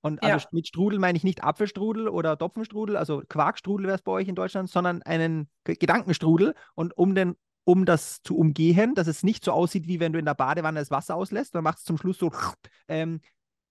Und 0.00 0.22
also 0.22 0.38
ja. 0.38 0.48
mit 0.52 0.66
Strudel 0.66 0.98
meine 0.98 1.16
ich 1.16 1.22
nicht 1.22 1.44
Apfelstrudel 1.44 2.08
oder 2.08 2.36
Topfenstrudel, 2.38 2.96
also 2.96 3.22
Quarkstrudel 3.28 3.86
wäre 3.86 3.96
es 3.96 4.02
bei 4.02 4.10
euch 4.10 4.26
in 4.26 4.34
Deutschland, 4.34 4.70
sondern 4.70 5.02
einen 5.02 5.48
Gedankenstrudel. 5.64 6.54
Und 6.74 6.96
um 6.96 7.14
den 7.14 7.36
um 7.64 7.84
das 7.84 8.22
zu 8.22 8.36
umgehen, 8.36 8.96
dass 8.96 9.06
es 9.06 9.22
nicht 9.22 9.44
so 9.44 9.52
aussieht, 9.52 9.86
wie 9.86 10.00
wenn 10.00 10.12
du 10.12 10.18
in 10.18 10.24
der 10.24 10.34
Badewanne 10.34 10.80
das 10.80 10.90
Wasser 10.90 11.14
auslässt, 11.14 11.54
dann 11.54 11.62
machst 11.62 11.84
du 11.84 11.92
zum 11.92 11.98
Schluss 11.98 12.18
so, 12.18 12.32
ähm, 12.88 13.20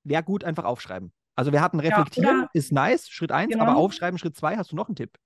wäre 0.04 0.24
gut, 0.24 0.46
einfach 0.46 0.64
aufschreiben. 0.64 1.12
Also 1.36 1.52
wir 1.52 1.62
hatten 1.62 1.82
Reflektieren, 1.82 2.42
ja, 2.44 2.50
ist 2.54 2.72
nice, 2.72 3.10
Schritt 3.10 3.34
1, 3.34 3.52
genau. 3.52 3.66
aber 3.66 3.76
Aufschreiben, 3.76 4.18
Schritt 4.18 4.38
2, 4.38 4.56
hast 4.56 4.72
du 4.72 4.78
noch 4.78 4.88
einen 4.88 4.96
Tipp? 4.96 5.18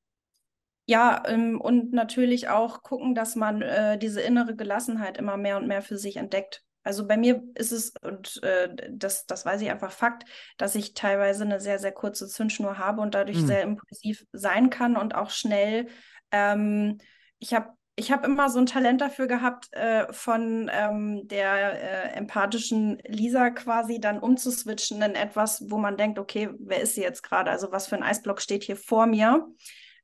Ja, 0.86 1.24
ähm, 1.26 1.60
und 1.60 1.94
natürlich 1.94 2.50
auch 2.50 2.84
gucken, 2.84 3.16
dass 3.16 3.36
man 3.36 3.62
äh, 3.62 3.98
diese 3.98 4.22
innere 4.22 4.56
Gelassenheit 4.56 5.18
immer 5.18 5.36
mehr 5.36 5.58
und 5.58 5.68
mehr 5.68 5.82
für 5.82 5.98
sich 5.98 6.18
entdeckt. 6.18 6.64
Also 6.84 7.08
bei 7.08 7.18
mir 7.18 7.44
ist 7.56 7.72
es, 7.72 7.94
und 8.04 8.42
äh, 8.44 8.70
das, 8.92 9.26
das 9.26 9.44
weiß 9.44 9.60
ich 9.62 9.72
einfach 9.72 9.92
Fakt, 9.92 10.26
dass 10.58 10.76
ich 10.76 10.94
teilweise 10.94 11.44
eine 11.44 11.60
sehr, 11.60 11.80
sehr 11.80 11.92
kurze 11.92 12.28
Zündschnur 12.28 12.78
habe 12.78 13.02
und 13.02 13.16
dadurch 13.16 13.42
mhm. 13.42 13.48
sehr 13.48 13.64
impulsiv 13.64 14.26
sein 14.32 14.70
kann 14.70 14.96
und 14.96 15.16
auch 15.16 15.32
schnell. 15.32 15.88
Ähm, 16.32 17.00
ich 17.40 17.56
habe 17.56 17.70
ich 17.98 18.12
habe 18.12 18.28
immer 18.28 18.50
so 18.50 18.60
ein 18.60 18.66
Talent 18.66 19.00
dafür 19.00 19.26
gehabt, 19.26 19.72
äh, 19.72 20.12
von 20.12 20.70
ähm, 20.72 21.28
der 21.30 22.12
äh, 22.14 22.18
empathischen 22.18 22.98
Lisa 23.08 23.52
quasi 23.52 24.02
dann 24.02 24.20
umzuswitchen 24.20 25.02
in 25.02 25.16
etwas, 25.16 25.64
wo 25.70 25.78
man 25.78 25.96
denkt, 25.96 26.20
okay, 26.20 26.50
wer 26.60 26.82
ist 26.82 26.96
sie 26.96 27.02
jetzt 27.02 27.24
gerade? 27.24 27.52
Also 27.52 27.72
was 27.72 27.88
für 27.88 27.96
ein 27.96 28.04
Eisblock 28.04 28.42
steht 28.42 28.64
hier 28.64 28.76
vor 28.76 29.06
mir? 29.06 29.48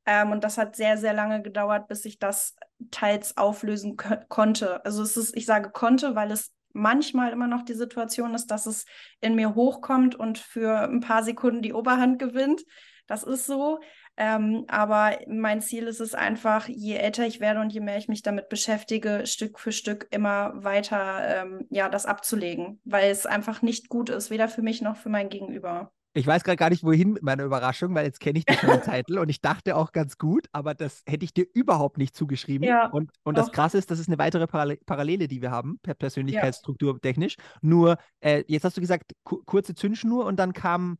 Ähm, 0.06 0.32
und 0.32 0.44
das 0.44 0.58
hat 0.58 0.76
sehr, 0.76 0.98
sehr 0.98 1.12
lange 1.12 1.42
gedauert, 1.42 1.88
bis 1.88 2.04
ich 2.04 2.18
das 2.18 2.56
teils 2.90 3.36
auflösen 3.36 3.96
konnte. 4.28 4.84
Also 4.84 5.02
es 5.02 5.16
ist, 5.16 5.36
ich 5.36 5.46
sage 5.46 5.70
konnte, 5.70 6.14
weil 6.14 6.30
es 6.30 6.52
manchmal 6.72 7.32
immer 7.32 7.46
noch 7.46 7.62
die 7.62 7.74
Situation 7.74 8.34
ist, 8.34 8.46
dass 8.50 8.66
es 8.66 8.86
in 9.20 9.34
mir 9.34 9.54
hochkommt 9.54 10.14
und 10.14 10.38
für 10.38 10.80
ein 10.88 11.00
paar 11.00 11.22
Sekunden 11.22 11.62
die 11.62 11.74
Oberhand 11.74 12.18
gewinnt. 12.18 12.62
Das 13.06 13.22
ist 13.22 13.46
so. 13.46 13.80
Ähm, 14.16 14.64
aber 14.68 15.18
mein 15.26 15.60
Ziel 15.60 15.86
ist 15.86 16.00
es 16.00 16.14
einfach, 16.14 16.68
je 16.68 16.96
älter 16.96 17.26
ich 17.26 17.40
werde 17.40 17.60
und 17.60 17.72
je 17.72 17.80
mehr 17.80 17.96
ich 17.96 18.08
mich 18.08 18.22
damit 18.22 18.48
beschäftige, 18.48 19.26
Stück 19.26 19.58
für 19.58 19.72
Stück 19.72 20.06
immer 20.10 20.52
weiter 20.54 21.42
ähm, 21.42 21.66
ja, 21.70 21.88
das 21.88 22.06
abzulegen, 22.06 22.80
weil 22.84 23.10
es 23.10 23.24
einfach 23.24 23.62
nicht 23.62 23.88
gut 23.88 24.10
ist, 24.10 24.30
weder 24.30 24.48
für 24.48 24.62
mich 24.62 24.82
noch 24.82 24.96
für 24.96 25.08
mein 25.08 25.30
Gegenüber. 25.30 25.92
Ich 26.14 26.26
weiß 26.26 26.44
gerade 26.44 26.56
gar 26.56 26.70
nicht, 26.70 26.84
wohin 26.84 27.14
mit 27.14 27.22
meiner 27.22 27.44
Überraschung, 27.44 27.94
weil 27.94 28.04
jetzt 28.04 28.20
kenne 28.20 28.38
ich 28.38 28.44
dich 28.44 28.58
schon 28.58 28.70
den 28.70 28.82
Titel 28.82 29.18
und 29.18 29.28
ich 29.28 29.40
dachte 29.40 29.76
auch 29.76 29.92
ganz 29.92 30.18
gut, 30.18 30.46
aber 30.52 30.74
das 30.74 31.02
hätte 31.06 31.24
ich 31.24 31.32
dir 31.32 31.46
überhaupt 31.54 31.96
nicht 31.96 32.14
zugeschrieben. 32.14 32.66
Ja, 32.66 32.88
und 32.88 33.10
und 33.22 33.38
das 33.38 33.50
Krasse 33.50 33.78
ist, 33.78 33.90
das 33.90 33.98
ist 33.98 34.08
eine 34.08 34.18
weitere 34.18 34.46
Parallele, 34.46 35.28
die 35.28 35.40
wir 35.40 35.50
haben, 35.50 35.78
per 35.82 35.94
Persönlichkeitsstruktur 35.94 37.00
technisch. 37.00 37.36
Nur, 37.62 37.96
äh, 38.20 38.44
jetzt 38.46 38.64
hast 38.64 38.76
du 38.76 38.80
gesagt, 38.80 39.12
kurze 39.24 39.74
Zündschnur 39.74 40.26
und 40.26 40.36
dann 40.36 40.52
kam 40.52 40.98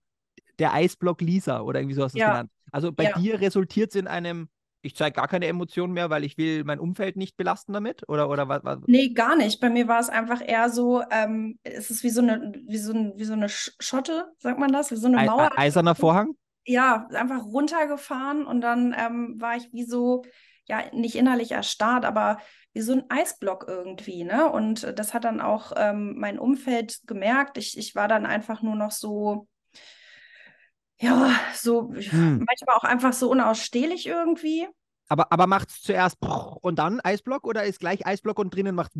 der 0.59 0.73
Eisblock 0.73 1.21
Lisa 1.21 1.61
oder 1.61 1.81
irgendwie 1.81 1.95
so 1.95 2.05
hast 2.05 2.15
du 2.15 2.19
es 2.19 2.21
ja. 2.21 2.31
genannt. 2.31 2.51
Also 2.71 2.93
bei 2.93 3.05
ja. 3.05 3.19
dir 3.19 3.41
resultiert 3.41 3.91
es 3.91 3.97
in 3.97 4.07
einem 4.07 4.49
ich 4.83 4.97
zeige 4.97 5.15
gar 5.15 5.29
keine 5.29 5.47
Emotionen 5.47 5.93
mehr, 5.93 6.11
weil 6.11 6.25
ich 6.25 6.37
will 6.37 6.65
mein 6.65 6.81
Umfeld 6.81 7.17
nicht 7.17 7.37
belasten 7.37 7.73
damit? 7.73 8.09
Oder, 8.09 8.29
oder 8.29 8.49
was, 8.49 8.65
was? 8.65 8.79
Nee, 8.87 9.11
gar 9.11 9.37
nicht. 9.37 9.61
Bei 9.61 9.71
mir 9.71 9.89
war 9.89 10.01
es 10.01 10.09
einfach 10.09 10.47
eher 10.47 10.69
so, 10.71 11.03
ähm, 11.11 11.59
es 11.63 11.91
ist 11.91 12.03
wie 12.03 12.11
so 12.11 12.21
eine, 12.21 12.53
wie 12.67 12.79
so, 12.79 12.93
ein, 12.93 13.13
wie 13.17 13.25
so 13.25 13.33
eine 13.33 13.49
Schotte, 13.49 14.33
sagt 14.39 14.59
man 14.59 14.73
das? 14.73 14.91
Wie 14.91 14.97
so 14.97 15.07
eine 15.07 15.25
Mauer. 15.25 15.51
eiserner 15.57 15.95
Vorhang? 15.95 16.35
Ja, 16.65 17.07
einfach 17.13 17.45
runtergefahren 17.45 18.45
und 18.45 18.61
dann 18.61 18.95
ähm, 18.97 19.37
war 19.41 19.57
ich 19.57 19.73
wie 19.73 19.85
so, 19.85 20.23
ja, 20.67 20.83
nicht 20.93 21.17
innerlich 21.17 21.53
erstarrt, 21.53 22.05
aber 22.05 22.39
wie 22.73 22.81
so 22.81 22.93
ein 22.93 23.05
Eisblock 23.09 23.67
irgendwie, 23.69 24.25
ne? 24.25 24.51
Und 24.51 24.99
das 24.99 25.13
hat 25.13 25.25
dann 25.25 25.41
auch 25.41 25.73
ähm, 25.77 26.15
mein 26.19 26.39
Umfeld 26.39 27.01
gemerkt. 27.07 27.59
Ich, 27.59 27.77
ich 27.77 27.95
war 27.95 28.09
dann 28.09 28.27
einfach 28.27 28.63
nur 28.63 28.77
noch 28.77 28.93
so, 28.93 29.49
ja, 31.03 31.31
so 31.55 31.93
hm. 31.93 32.45
manchmal 32.47 32.77
auch 32.77 32.85
einfach 32.85 33.13
so 33.13 33.31
unausstehlich 33.31 34.07
irgendwie. 34.07 34.67
Aber, 35.09 35.31
aber 35.31 35.47
macht 35.47 35.69
es 35.69 35.83
zuerst 35.83 36.17
und 36.63 36.79
dann 36.79 37.01
Eisblock 37.01 37.47
oder 37.47 37.65
ist 37.65 37.81
gleich 37.81 38.07
Eisblock 38.07 38.39
und 38.39 38.55
drinnen 38.55 38.75
macht 38.75 38.93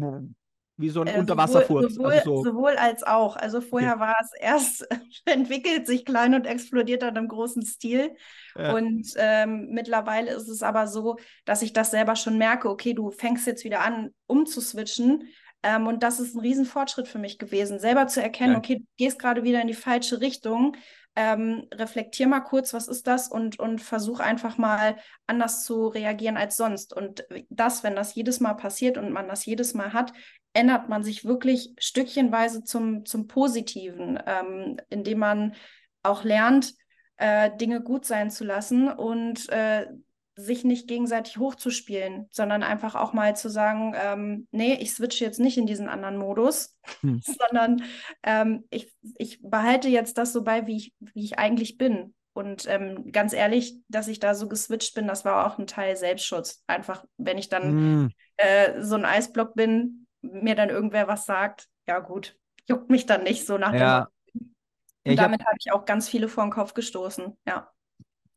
wie 0.77 0.89
so 0.91 1.01
ein 1.01 1.07
Äh, 1.07 1.19
Unterwasserfurz. 1.19 1.95
Sowohl, 1.95 2.13
Also 2.13 2.37
so, 2.37 2.51
sowohl 2.51 2.77
als 2.77 3.03
auch. 3.03 3.37
Also 3.37 3.61
vorher 3.61 3.93
Okay. 3.93 4.01
war 4.01 4.17
es 4.21 4.31
erst, 4.39 4.87
entwickelt 5.27 5.87
sich 5.87 6.05
klein 6.05 6.35
und 6.35 6.47
explodiert 6.47 7.03
dann 7.03 7.17
im 7.17 7.29
großen 7.29 7.63
Stil. 7.63 8.15
Ja. 8.57 8.75
Und 8.75 9.07
ähm, 9.17 9.69
mittlerweile 9.71 10.33
ist 10.33 10.49
es 10.49 10.63
aber 10.63 10.87
so, 10.87 11.17
dass 11.45 11.63
ich 11.63 11.73
das 11.73 11.91
selber 11.91 12.17
schon 12.17 12.37
merke, 12.39 12.69
okay, 12.69 12.95
du 12.95 13.11
fängst 13.11 13.47
jetzt 13.47 13.65
wieder 13.65 13.81
an, 13.81 14.11
umzuswitchen. 14.27 15.29
Ähm, 15.63 15.87
und 15.87 16.03
das 16.03 16.19
ist 16.19 16.35
ein 16.35 16.41
Riesenfortschritt 16.41 17.07
für 17.07 17.19
mich 17.21 17.39
gewesen, 17.39 17.79
selber 17.79 18.09
zu 18.09 18.21
erkennen, 18.21 18.55
Ja. 18.55 18.59
okay, 18.59 18.81
du 18.81 18.85
gehst 18.97 19.19
gerade 19.21 19.45
wieder 19.45 19.61
in 19.61 19.69
die 19.69 19.75
falsche 19.75 20.21
Richtung. 20.21 20.77
Ähm, 21.15 21.67
reflektier 21.75 22.27
mal 22.27 22.41
kurz, 22.41 22.73
was 22.73 22.89
ist 22.89 23.07
das 23.07 23.29
und, 23.29 23.59
und 23.59 23.83
versuch 23.83 24.21
einfach 24.21 24.57
mal 24.57 24.97
anders 25.27 25.65
zu 25.65 25.89
reagieren 25.89 26.39
als 26.39 26.57
sonst. 26.57 26.95
Und 26.95 27.27
das, 27.51 27.83
wenn 27.83 27.95
das 27.95 28.15
jedes 28.15 28.41
Mal 28.41 28.55
passiert 28.55 28.97
und 28.97 29.13
man 29.13 29.29
das 29.29 29.45
jedes 29.45 29.75
Mal 29.75 29.93
hat, 29.93 30.13
ändert 30.55 30.89
man 30.89 31.03
sich 31.03 31.25
wirklich 31.25 31.75
stückchenweise 31.79 32.65
zum, 32.65 33.05
zum 33.05 33.27
Positiven, 33.27 34.19
ähm, 34.27 34.77
indem 34.89 35.19
man 35.19 35.55
auch 36.03 36.25
lernt, 36.25 36.75
äh, 37.17 37.51
Dinge 37.57 37.83
gut 37.83 38.05
sein 38.05 38.31
zu 38.31 38.45
lassen 38.45 38.89
und 38.89 39.49
äh, 39.51 39.87
sich 40.37 40.65
nicht 40.65 40.89
gegenseitig 40.89 41.37
hochzuspielen, 41.39 42.27
sondern 42.31 42.63
einfach 42.63 42.95
auch 42.95 43.13
mal 43.13 43.37
zu 43.37 43.51
sagen, 43.51 43.95
ähm, 43.97 44.49
nee, 44.51 44.75
ich 44.75 44.93
switche 44.95 45.25
jetzt 45.25 45.41
nicht 45.41 45.59
in 45.59 45.67
diesen 45.67 45.89
anderen 45.89 46.17
Modus, 46.17 46.79
Hm. 47.03 47.21
sondern 47.51 47.83
ähm, 48.23 48.65
ich, 48.71 48.95
ich 49.19 49.41
behalte 49.43 49.89
jetzt 49.89 50.19
das 50.19 50.33
so 50.33 50.43
bei, 50.43 50.67
wie 50.67 50.77
ich, 50.77 50.95
wie 51.01 51.25
ich 51.25 51.39
eigentlich 51.39 51.77
bin. 51.79 52.15
Und 52.35 52.67
ähm, 52.67 53.13
ganz 53.13 53.35
ehrlich, 53.35 53.77
dass 53.89 54.09
ich 54.09 54.19
da 54.19 54.35
so 54.35 54.49
geswitcht 54.49 54.95
bin, 54.95 55.07
das 55.07 55.25
war 55.27 55.47
auch 55.47 55.59
ein 55.59 55.67
Teil 55.67 55.97
Selbstschutz. 55.97 56.63
Einfach, 56.67 57.05
wenn 57.19 57.37
ich 57.37 57.51
dann 57.51 57.75
Mm, 57.75 58.09
äh, 58.39 58.81
so 58.83 58.95
ein 58.97 59.05
Eisblock 59.05 59.55
bin, 59.55 60.07
mir 60.23 60.55
dann 60.55 60.71
irgendwer 60.71 61.09
was 61.09 61.27
sagt, 61.27 61.69
ja 61.87 61.99
gut, 61.99 62.37
juckt 62.69 62.91
mich 62.91 63.07
dann 63.07 63.23
nicht 63.25 63.47
so 63.47 63.59
nach 63.59 63.73
dem 63.73 63.79
Ja. 63.79 63.99
Motto. 63.99 64.11
Ja, 65.05 65.15
damit 65.17 65.45
habe 65.45 65.57
ich 65.61 65.73
auch 65.73 65.85
ganz 65.85 66.09
viele 66.09 66.29
vor 66.29 66.45
den 66.45 66.53
Kopf 66.53 66.75
gestoßen. 66.75 67.37
Ja. 67.47 67.71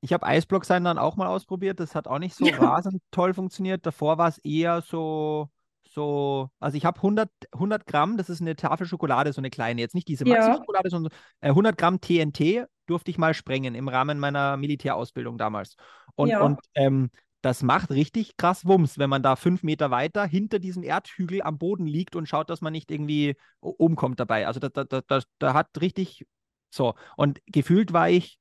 Ich 0.05 0.13
hab 0.13 0.23
Eisblock 0.23 0.65
sein 0.65 0.83
dann 0.83 0.97
auch 0.97 1.15
mal 1.15 1.27
ausprobiert. 1.27 1.79
Das 1.79 1.95
hat 1.95 2.07
auch 2.07 2.19
nicht 2.19 2.35
so 2.35 2.45
Ja. 2.45 2.55
rasend 2.57 3.01
toll 3.11 3.33
funktioniert. 3.33 3.85
Davor 3.85 4.17
war 4.17 4.27
es 4.29 4.37
eher 4.39 4.81
so, 4.81 5.49
so, 5.83 6.49
also 6.59 6.77
ich 6.77 6.85
habe 6.85 7.01
100, 7.01 7.29
100 7.53 7.85
Gramm, 7.87 8.17
das 8.17 8.29
ist 8.29 8.41
eine 8.41 8.55
Tafel 8.55 8.85
Schokolade, 8.87 9.33
so 9.33 9.41
eine 9.41 9.49
kleine, 9.49 9.81
jetzt 9.81 9.95
nicht 9.95 10.07
diese 10.07 10.25
Ja. 10.27 10.35
Maxi-Schokolade, 10.35 10.89
sondern 10.89 11.11
äh, 11.41 11.49
100 11.49 11.77
Gramm 11.77 11.99
TNT 12.01 12.65
durfte 12.85 13.09
ich 13.11 13.17
mal 13.17 13.33
sprengen 13.33 13.73
im 13.75 13.87
Rahmen 13.87 14.19
meiner 14.19 14.57
Militärausbildung 14.57 15.37
damals. 15.37 15.75
Und, 16.15 16.29
Ja. 16.29 16.41
und 16.41 16.59
ähm, 16.75 17.09
das 17.41 17.63
macht 17.63 17.89
richtig 17.91 18.37
krass 18.37 18.65
Wumms, 18.65 18.97
wenn 18.97 19.09
man 19.09 19.23
da 19.23 19.35
fünf 19.35 19.63
Meter 19.63 19.91
weiter 19.91 20.25
hinter 20.25 20.59
diesem 20.59 20.83
Erdhügel 20.83 21.41
am 21.41 21.57
Boden 21.57 21.85
liegt 21.87 22.15
und 22.15 22.27
schaut, 22.27 22.49
dass 22.49 22.61
man 22.61 22.73
nicht 22.73 22.91
irgendwie 22.91 23.35
umkommt 23.59 24.19
dabei. 24.19 24.47
Also 24.47 24.59
da, 24.59 24.69
da, 24.69 24.83
da, 24.83 25.21
da 25.39 25.53
hat 25.53 25.69
richtig 25.81 26.25
so. 26.69 26.93
Und 27.17 27.41
gefühlt 27.47 27.93
war 27.93 28.09
ich 28.09 28.39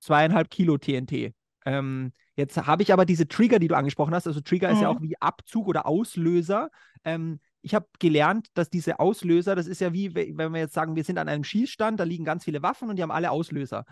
zweieinhalb 0.00 0.50
Kilo 0.50 0.78
TNT. 0.78 1.32
Ähm, 1.66 2.12
jetzt 2.36 2.56
habe 2.66 2.82
ich 2.82 2.92
aber 2.92 3.04
diese 3.04 3.28
Trigger, 3.28 3.58
die 3.58 3.68
du 3.68 3.76
angesprochen 3.76 4.14
hast. 4.14 4.26
Also 4.26 4.40
Trigger 4.40 4.70
ist 4.70 4.80
ja 4.80 4.90
Mhm. 4.90 4.96
auch 4.96 5.02
wie 5.02 5.20
Abzug 5.20 5.68
oder 5.68 5.86
Auslöser. 5.86 6.70
Ähm, 7.04 7.40
ich 7.62 7.74
habe 7.74 7.86
gelernt, 7.98 8.48
dass 8.54 8.70
diese 8.70 8.98
Auslöser, 8.98 9.54
das 9.54 9.66
ist 9.66 9.80
ja 9.80 9.92
wie, 9.92 10.14
we- 10.14 10.32
wenn 10.34 10.52
wir 10.52 10.60
jetzt 10.60 10.74
sagen, 10.74 10.96
wir 10.96 11.04
sind 11.04 11.18
an 11.18 11.28
einem 11.28 11.44
Schießstand, 11.44 12.00
da 12.00 12.04
liegen 12.04 12.24
ganz 12.24 12.44
viele 12.44 12.62
Waffen 12.62 12.88
und 12.88 12.96
die 12.96 13.02
haben 13.02 13.10
alle 13.10 13.30
Auslöser. 13.30 13.84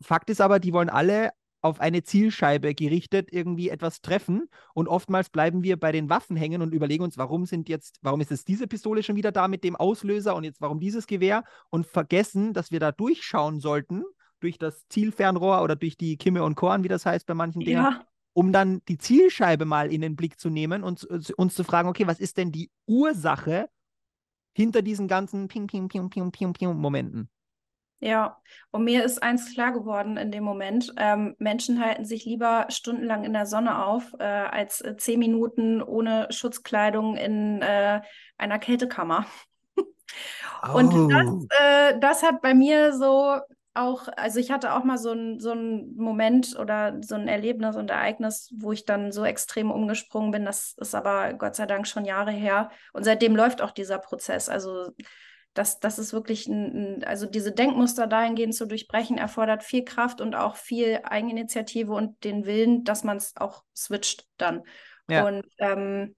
Fakt 0.00 0.30
ist 0.30 0.40
aber, 0.40 0.60
die 0.60 0.72
wollen 0.72 0.88
alle 0.90 1.30
auf 1.60 1.80
eine 1.80 2.04
Zielscheibe 2.04 2.72
gerichtet 2.76 3.30
irgendwie 3.32 3.68
etwas 3.68 4.00
treffen 4.00 4.48
und 4.74 4.86
oftmals 4.86 5.28
bleiben 5.28 5.64
wir 5.64 5.76
bei 5.76 5.90
den 5.90 6.08
Waffen 6.08 6.36
hängen 6.36 6.62
und 6.62 6.72
überlegen 6.72 7.02
uns, 7.02 7.18
warum 7.18 7.46
sind 7.46 7.68
jetzt, 7.68 7.98
warum 8.00 8.20
ist 8.20 8.30
jetzt 8.30 8.46
diese 8.46 8.68
Pistole 8.68 9.02
schon 9.02 9.16
wieder 9.16 9.32
da 9.32 9.48
mit 9.48 9.64
dem 9.64 9.74
Auslöser 9.74 10.36
und 10.36 10.44
jetzt 10.44 10.60
warum 10.60 10.78
dieses 10.78 11.08
Gewehr 11.08 11.42
und 11.70 11.84
vergessen, 11.84 12.52
dass 12.52 12.70
wir 12.70 12.78
da 12.78 12.92
durchschauen 12.92 13.58
sollten 13.58 14.04
durch 14.40 14.58
das 14.58 14.86
Zielfernrohr 14.88 15.62
oder 15.62 15.76
durch 15.76 15.96
die 15.96 16.16
Kimme 16.16 16.42
und 16.44 16.54
Korn, 16.54 16.84
wie 16.84 16.88
das 16.88 17.06
heißt 17.06 17.26
bei 17.26 17.34
manchen 17.34 17.64
Dingen, 17.64 17.82
Ja. 17.82 18.04
um 18.32 18.52
dann 18.52 18.82
die 18.88 18.98
Zielscheibe 18.98 19.64
mal 19.64 19.92
in 19.92 20.00
den 20.00 20.16
Blick 20.16 20.38
zu 20.38 20.50
nehmen 20.50 20.84
und 20.84 21.04
uns, 21.04 21.54
zu 21.54 21.64
fragen, 21.64 21.88
okay, 21.88 22.06
was 22.06 22.20
ist 22.20 22.36
denn 22.38 22.52
die 22.52 22.70
Ursache 22.86 23.68
hinter 24.54 24.82
diesen 24.82 25.08
ganzen 25.08 25.48
Ping, 25.48 25.66
Ping, 25.66 25.88
Ping, 25.88 26.10
Ping, 26.10 26.30
Ping, 26.32 26.52
Ping 26.52 26.74
Momenten? 26.76 27.28
Ja, 28.00 28.40
und 28.70 28.84
mir 28.84 29.04
ist 29.04 29.22
eins 29.24 29.52
klar 29.54 29.72
geworden 29.72 30.16
in 30.16 30.30
dem 30.30 30.44
Moment. 30.44 30.92
Ähm, 30.96 31.34
Menschen 31.38 31.84
halten 31.84 32.04
sich 32.04 32.24
lieber 32.24 32.66
stundenlang 32.68 33.24
in 33.24 33.32
der 33.32 33.44
Sonne 33.44 33.84
auf, 33.84 34.12
äh, 34.20 34.22
als 34.24 34.80
äh, 34.82 34.96
zehn 34.96 35.18
Minuten 35.18 35.82
ohne 35.82 36.28
Schutzkleidung 36.30 37.16
in 37.16 37.60
äh, 37.60 38.00
einer 38.36 38.58
Kältekammer. 38.60 39.26
Und 40.72 40.94
Oh. 40.94 41.46
Äh, 41.50 41.98
das 42.00 42.22
hat 42.22 42.40
bei 42.40 42.54
mir 42.54 42.92
so 42.92 43.38
auch, 43.78 44.08
also 44.16 44.40
ich 44.40 44.50
hatte 44.50 44.74
auch 44.74 44.84
mal 44.84 44.98
so 44.98 45.12
ein, 45.12 45.40
so 45.40 45.52
einen 45.52 45.94
Moment 45.96 46.58
oder 46.58 46.98
so 47.02 47.14
ein 47.14 47.28
Erlebnis 47.28 47.76
und 47.76 47.90
Ereignis, 47.90 48.52
wo 48.56 48.72
ich 48.72 48.84
dann 48.84 49.12
so 49.12 49.24
extrem 49.24 49.70
umgesprungen 49.70 50.30
bin. 50.30 50.44
Das 50.44 50.74
ist 50.78 50.94
aber 50.94 51.34
Gott 51.34 51.56
sei 51.56 51.66
Dank 51.66 51.86
schon 51.86 52.04
Jahre 52.04 52.30
her. 52.30 52.70
Und 52.92 53.04
seitdem 53.04 53.36
läuft 53.36 53.62
auch 53.62 53.70
dieser 53.70 53.98
Prozess. 53.98 54.48
Also 54.48 54.90
das, 55.54 55.80
das 55.80 55.98
ist 55.98 56.12
wirklich 56.12 56.46
ein, 56.46 57.02
also 57.04 57.26
diese 57.26 57.52
Denkmuster 57.52 58.06
dahingehend 58.06 58.54
zu 58.54 58.66
durchbrechen, 58.66 59.18
erfordert 59.18 59.64
viel 59.64 59.84
Kraft 59.84 60.20
und 60.20 60.34
auch 60.34 60.56
viel 60.56 61.00
Eigeninitiative 61.04 61.92
und 61.92 62.22
den 62.24 62.46
Willen, 62.46 62.84
dass 62.84 63.04
man 63.04 63.16
es 63.16 63.36
auch 63.36 63.64
switcht 63.76 64.26
dann. 64.36 64.62
Ja. 65.08 65.26
Und 65.26 65.46
ähm, 65.58 66.14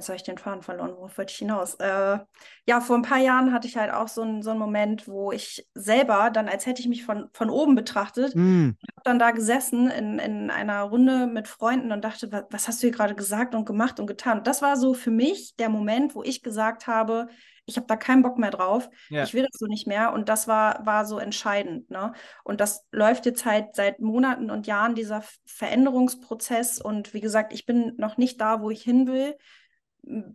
jetzt 0.00 0.08
habe 0.08 0.16
ich 0.16 0.22
den 0.22 0.38
Faden 0.38 0.62
verloren, 0.62 0.92
worauf 0.96 1.16
wollte 1.18 1.32
ich 1.32 1.38
hinaus? 1.38 1.74
Äh, 1.74 2.18
ja, 2.66 2.80
vor 2.80 2.96
ein 2.96 3.02
paar 3.02 3.18
Jahren 3.18 3.52
hatte 3.52 3.68
ich 3.68 3.76
halt 3.76 3.92
auch 3.92 4.08
so 4.08 4.22
einen 4.22 4.42
so 4.42 4.50
einen 4.50 4.58
Moment, 4.58 5.06
wo 5.06 5.30
ich 5.30 5.68
selber 5.74 6.30
dann, 6.30 6.48
als 6.48 6.66
hätte 6.66 6.80
ich 6.80 6.88
mich 6.88 7.04
von, 7.04 7.28
von 7.32 7.50
oben 7.50 7.74
betrachtet, 7.74 8.34
Mm, 8.34 8.70
habe 8.70 9.02
dann 9.04 9.18
da 9.18 9.30
gesessen 9.30 9.90
in, 9.90 10.18
in 10.18 10.50
einer 10.50 10.82
Runde 10.82 11.26
mit 11.26 11.48
Freunden 11.48 11.92
und 11.92 12.04
dachte, 12.04 12.32
was, 12.32 12.44
was 12.50 12.68
hast 12.68 12.82
du 12.82 12.86
hier 12.86 12.96
gerade 12.96 13.14
gesagt 13.14 13.54
und 13.54 13.66
gemacht 13.66 14.00
und 14.00 14.06
getan? 14.06 14.38
Und 14.38 14.46
das 14.46 14.62
war 14.62 14.76
so 14.76 14.94
für 14.94 15.10
mich 15.10 15.56
der 15.56 15.68
Moment, 15.68 16.14
wo 16.14 16.22
ich 16.22 16.42
gesagt 16.42 16.86
habe, 16.86 17.28
ich 17.66 17.76
habe 17.76 17.86
da 17.86 17.96
keinen 17.96 18.22
Bock 18.22 18.38
mehr 18.38 18.50
drauf, 18.50 18.90
ja. 19.08 19.22
ich 19.22 19.34
will 19.34 19.42
das 19.42 19.58
so 19.58 19.66
nicht 19.66 19.86
mehr. 19.86 20.12
Und 20.12 20.28
das 20.28 20.48
war, 20.48 20.84
war 20.84 21.04
so 21.04 21.18
entscheidend. 21.18 21.90
Ne? 21.90 22.12
Und 22.44 22.60
das 22.60 22.86
läuft 22.90 23.26
jetzt 23.26 23.44
halt 23.44 23.74
seit 23.74 24.00
Monaten 24.00 24.50
und 24.50 24.66
Jahren, 24.66 24.94
dieser 24.94 25.22
Veränderungsprozess. 25.46 26.80
Und 26.80 27.14
wie 27.14 27.20
gesagt, 27.20 27.52
ich 27.52 27.66
bin 27.66 27.94
noch 27.96 28.16
nicht 28.16 28.40
da, 28.40 28.60
wo 28.60 28.70
ich 28.70 28.82
hin 28.82 29.06
will. 29.06 29.36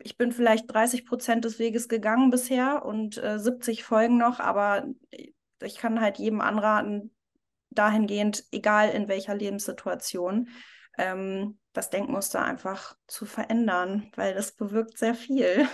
Ich 0.03 0.17
bin 0.17 0.31
vielleicht 0.31 0.71
30 0.71 1.05
Prozent 1.05 1.45
des 1.45 1.59
Weges 1.59 1.89
gegangen 1.89 2.29
bisher 2.29 2.85
und 2.85 3.17
äh, 3.17 3.39
70 3.39 3.83
folgen 3.83 4.17
noch, 4.17 4.39
aber 4.39 4.85
ich 5.61 5.77
kann 5.77 6.01
halt 6.01 6.17
jedem 6.17 6.41
anraten, 6.41 7.13
dahingehend, 7.71 8.45
egal 8.51 8.89
in 8.89 9.07
welcher 9.07 9.35
Lebenssituation, 9.35 10.49
ähm, 10.97 11.59
das 11.73 11.89
Denkmuster 11.89 12.43
einfach 12.43 12.95
zu 13.07 13.25
verändern, 13.25 14.11
weil 14.15 14.33
das 14.33 14.53
bewirkt 14.53 14.97
sehr 14.97 15.15
viel. 15.15 15.67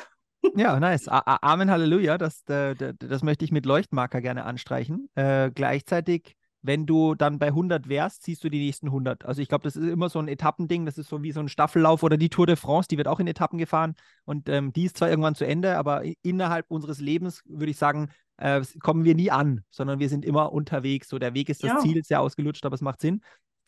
Ja, 0.53 0.79
nice. 0.79 1.07
A 1.07 1.37
Amen, 1.41 1.71
Halleluja. 1.71 2.17
Das, 2.17 2.43
äh, 2.49 2.75
d- 2.75 2.93
d- 2.93 3.07
das 3.07 3.23
möchte 3.23 3.45
ich 3.45 3.51
mit 3.51 3.65
Leuchtmarker 3.65 4.19
gerne 4.19 4.43
anstreichen. 4.43 5.09
Äh, 5.15 5.49
gleichzeitig, 5.51 6.35
wenn 6.61 6.85
du 6.85 7.15
dann 7.15 7.39
bei 7.39 7.47
100 7.47 7.89
wärst, 7.89 8.23
ziehst 8.23 8.43
du 8.43 8.49
die 8.49 8.59
nächsten 8.59 8.87
100. 8.87 9.25
Also 9.25 9.41
ich 9.41 9.49
glaube, 9.49 9.63
das 9.63 9.75
ist 9.75 9.87
immer 9.87 10.09
so 10.09 10.19
ein 10.19 10.27
Etappending. 10.27 10.85
Das 10.85 10.97
ist 10.97 11.09
so 11.09 11.23
wie 11.23 11.31
so 11.31 11.39
ein 11.39 11.49
Staffellauf 11.49 12.03
oder 12.03 12.17
die 12.17 12.29
Tour 12.29 12.45
de 12.47 12.55
France, 12.55 12.87
die 12.87 12.97
wird 12.97 13.07
auch 13.07 13.19
in 13.19 13.27
Etappen 13.27 13.57
gefahren. 13.57 13.95
Und 14.25 14.47
ähm, 14.49 14.71
die 14.73 14.85
ist 14.85 14.97
zwar 14.97 15.09
irgendwann 15.09 15.35
zu 15.35 15.45
Ende, 15.45 15.77
aber 15.77 16.03
innerhalb 16.21 16.69
unseres 16.69 16.99
Lebens 16.99 17.43
würde 17.45 17.71
ich 17.71 17.77
sagen, 17.77 18.09
äh, 18.37 18.61
kommen 18.79 19.03
wir 19.03 19.15
nie 19.15 19.31
an, 19.31 19.63
sondern 19.69 19.99
wir 19.99 20.09
sind 20.09 20.23
immer 20.25 20.51
unterwegs. 20.51 21.09
So 21.09 21.19
der 21.19 21.33
Weg 21.33 21.49
ist 21.49 21.63
das 21.63 21.71
Ja. 21.71 21.79
Ziel, 21.79 22.03
sehr 22.03 22.21
ausgelutscht, 22.21 22.65
aber 22.65 22.75
es 22.75 22.81
macht 22.81 23.01
Sinn. 23.01 23.21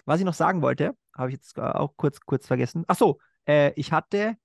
Was 0.05 0.19
ich 0.19 0.25
noch 0.25 0.33
sagen 0.33 0.61
wollte, 0.61 0.95
habe 1.15 1.29
ich 1.29 1.35
jetzt 1.35 1.57
auch 1.59 1.93
kurz, 1.95 2.19
kurz 2.21 2.45
vergessen. 2.45 2.83
Ach 2.87 2.97
so, 2.97 3.19
äh, 3.47 3.71
ich 3.75 3.91
hatte 3.91 4.35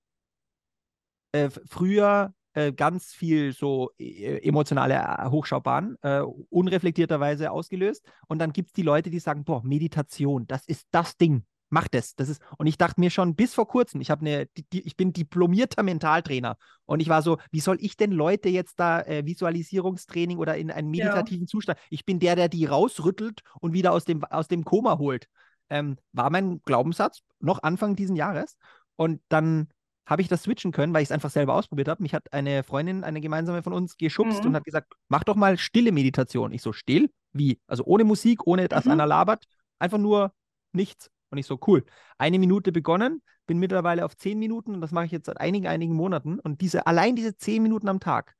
äh, 1.31 1.49
früher 1.67 2.33
äh, 2.59 2.73
ganz 2.73 3.13
viel 3.13 3.53
so 3.53 3.91
äh, 3.97 4.37
emotionale 4.47 4.95
äh, 4.95 5.29
Hochschaubahn, 5.29 5.95
äh, 6.01 6.21
unreflektierterweise 6.49 7.51
ausgelöst. 7.51 8.05
Und 8.27 8.39
dann 8.39 8.51
gibt 8.53 8.69
es 8.69 8.73
die 8.73 8.81
Leute, 8.81 9.09
die 9.09 9.19
sagen, 9.19 9.43
boah, 9.43 9.63
Meditation, 9.63 10.45
das 10.47 10.65
ist 10.65 10.87
das 10.91 11.17
Ding. 11.17 11.45
Mach 11.71 11.87
das. 11.87 12.15
das 12.15 12.29
ist, 12.29 12.41
und 12.57 12.65
ich 12.65 12.77
dachte 12.79 12.99
mir 12.99 13.11
schon 13.11 13.35
bis 13.35 13.53
vor 13.53 13.67
kurzem, 13.67 14.01
ich, 14.01 14.11
eine, 14.11 14.47
die, 14.57 14.63
die, 14.73 14.81
ich 14.87 14.97
bin 14.97 15.13
diplomierter 15.13 15.83
Mentaltrainer. 15.83 16.57
Und 16.85 16.99
ich 16.99 17.09
war 17.09 17.21
so, 17.21 17.37
wie 17.51 17.59
soll 17.59 17.77
ich 17.79 17.95
denn 17.95 18.11
Leute 18.11 18.49
jetzt 18.49 18.79
da 18.79 19.01
äh, 19.01 19.23
Visualisierungstraining 19.25 20.39
oder 20.39 20.57
in 20.57 20.71
einen 20.71 20.93
Ja. 20.93 21.05
meditativen 21.05 21.47
Zustand? 21.47 21.77
Ich 21.91 22.05
bin 22.05 22.19
der, 22.19 22.35
der 22.35 22.49
die 22.49 22.65
rausrüttelt 22.65 23.41
und 23.61 23.73
wieder 23.73 23.93
aus 23.93 24.03
dem, 24.03 24.23
aus 24.25 24.47
dem 24.47 24.65
Koma 24.65 24.97
holt. 24.97 25.27
Ähm, 25.69 25.97
war 26.11 26.31
mein 26.31 26.61
Glaubenssatz 26.65 27.21
noch 27.39 27.61
Anfang 27.61 27.95
diesen 27.95 28.15
Jahres. 28.15 28.57
Und 28.95 29.21
dann 29.29 29.69
habe 30.09 30.21
ich 30.23 30.27
das 30.27 30.43
switchen 30.43 30.71
können, 30.71 30.93
weil 30.93 31.03
ich 31.03 31.09
es 31.09 31.11
einfach 31.11 31.29
selber 31.29 31.53
ausprobiert 31.53 31.87
habe. 31.87 32.01
Mich 32.01 32.13
hat 32.13 32.33
eine 32.33 32.63
Freundin, 32.63 33.03
eine 33.03 33.21
gemeinsame 33.21 33.61
von 33.61 33.73
uns, 33.73 33.95
geschubst 33.97 34.41
Mhm. 34.41 34.49
und 34.49 34.55
hat 34.55 34.63
gesagt, 34.65 34.91
mach 35.07 35.23
doch 35.23 35.35
mal 35.35 35.57
stille 35.57 35.91
Meditation. 35.91 36.51
Ich 36.51 36.61
so, 36.63 36.73
still? 36.73 37.09
Wie? 37.31 37.59
Also 37.67 37.83
ohne 37.85 38.03
Musik, 38.03 38.47
ohne 38.47 38.67
dass 38.67 38.85
Mhm. 38.85 38.91
einer 38.91 39.05
labert, 39.05 39.45
einfach 39.77 39.99
nur 39.99 40.33
nichts. 40.73 41.11
Und 41.29 41.37
ich 41.37 41.45
so, 41.45 41.59
cool. 41.67 41.85
Eine 42.17 42.39
Minute 42.39 42.71
begonnen, 42.71 43.21
bin 43.45 43.59
mittlerweile 43.59 44.03
auf 44.03 44.17
zehn 44.17 44.39
Minuten 44.39 44.73
und 44.73 44.81
das 44.81 44.91
mache 44.91 45.05
ich 45.05 45.11
jetzt 45.11 45.27
seit 45.27 45.39
einigen, 45.39 45.67
einigen 45.67 45.93
Monaten. 45.93 46.39
Und 46.39 46.61
diese, 46.61 46.87
allein 46.87 47.15
diese 47.15 47.35
zehn 47.35 47.61
Minuten 47.61 47.87
am 47.87 47.99
Tag 47.99 48.33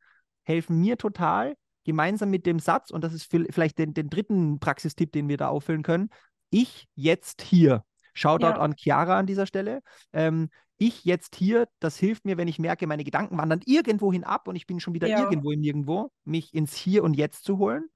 helfen 0.44 0.80
mir 0.80 0.98
total, 0.98 1.56
gemeinsam 1.84 2.30
mit 2.30 2.46
dem 2.46 2.60
Satz, 2.60 2.90
und 2.92 3.04
das 3.04 3.14
ist 3.14 3.32
vielleicht 3.32 3.78
den, 3.80 3.94
den 3.94 4.10
dritten 4.10 4.60
Praxistipp, 4.60 5.12
den 5.12 5.28
wir 5.30 5.38
da 5.38 5.48
auffüllen 5.50 5.84
können, 5.84 6.10
ich 6.50 6.88
jetzt 6.96 7.42
hier. 7.44 7.84
Shoutout 8.14 8.48
ja. 8.48 8.58
an 8.58 8.76
Chiara 8.76 9.20
an 9.20 9.28
dieser 9.28 9.46
Stelle. 9.46 9.82
Ähm, 10.14 10.50
ich 10.80 11.04
jetzt 11.04 11.36
hier, 11.36 11.68
das 11.80 11.98
hilft 11.98 12.26
mir, 12.26 12.38
wenn 12.38 12.48
ich 12.48 12.58
merke, 12.58 12.88
meine 12.88 13.04
Gedanken 13.04 13.38
wandern 13.38 13.62
irgendwohin 13.66 14.24
ab 14.24 14.48
und 14.48 14.56
ich 14.56 14.66
bin 14.66 14.80
schon 14.80 14.94
wieder 14.94 15.08
ja. 15.08 15.20
irgendwo 15.20 15.52
im 15.52 15.60
Nirgendwo, 15.60 16.12
mich 16.24 16.54
ins 16.54 16.74
Hier 16.74 17.04
und 17.04 17.16
Jetzt 17.16 17.44
zu 17.44 17.58
holen 17.58 17.90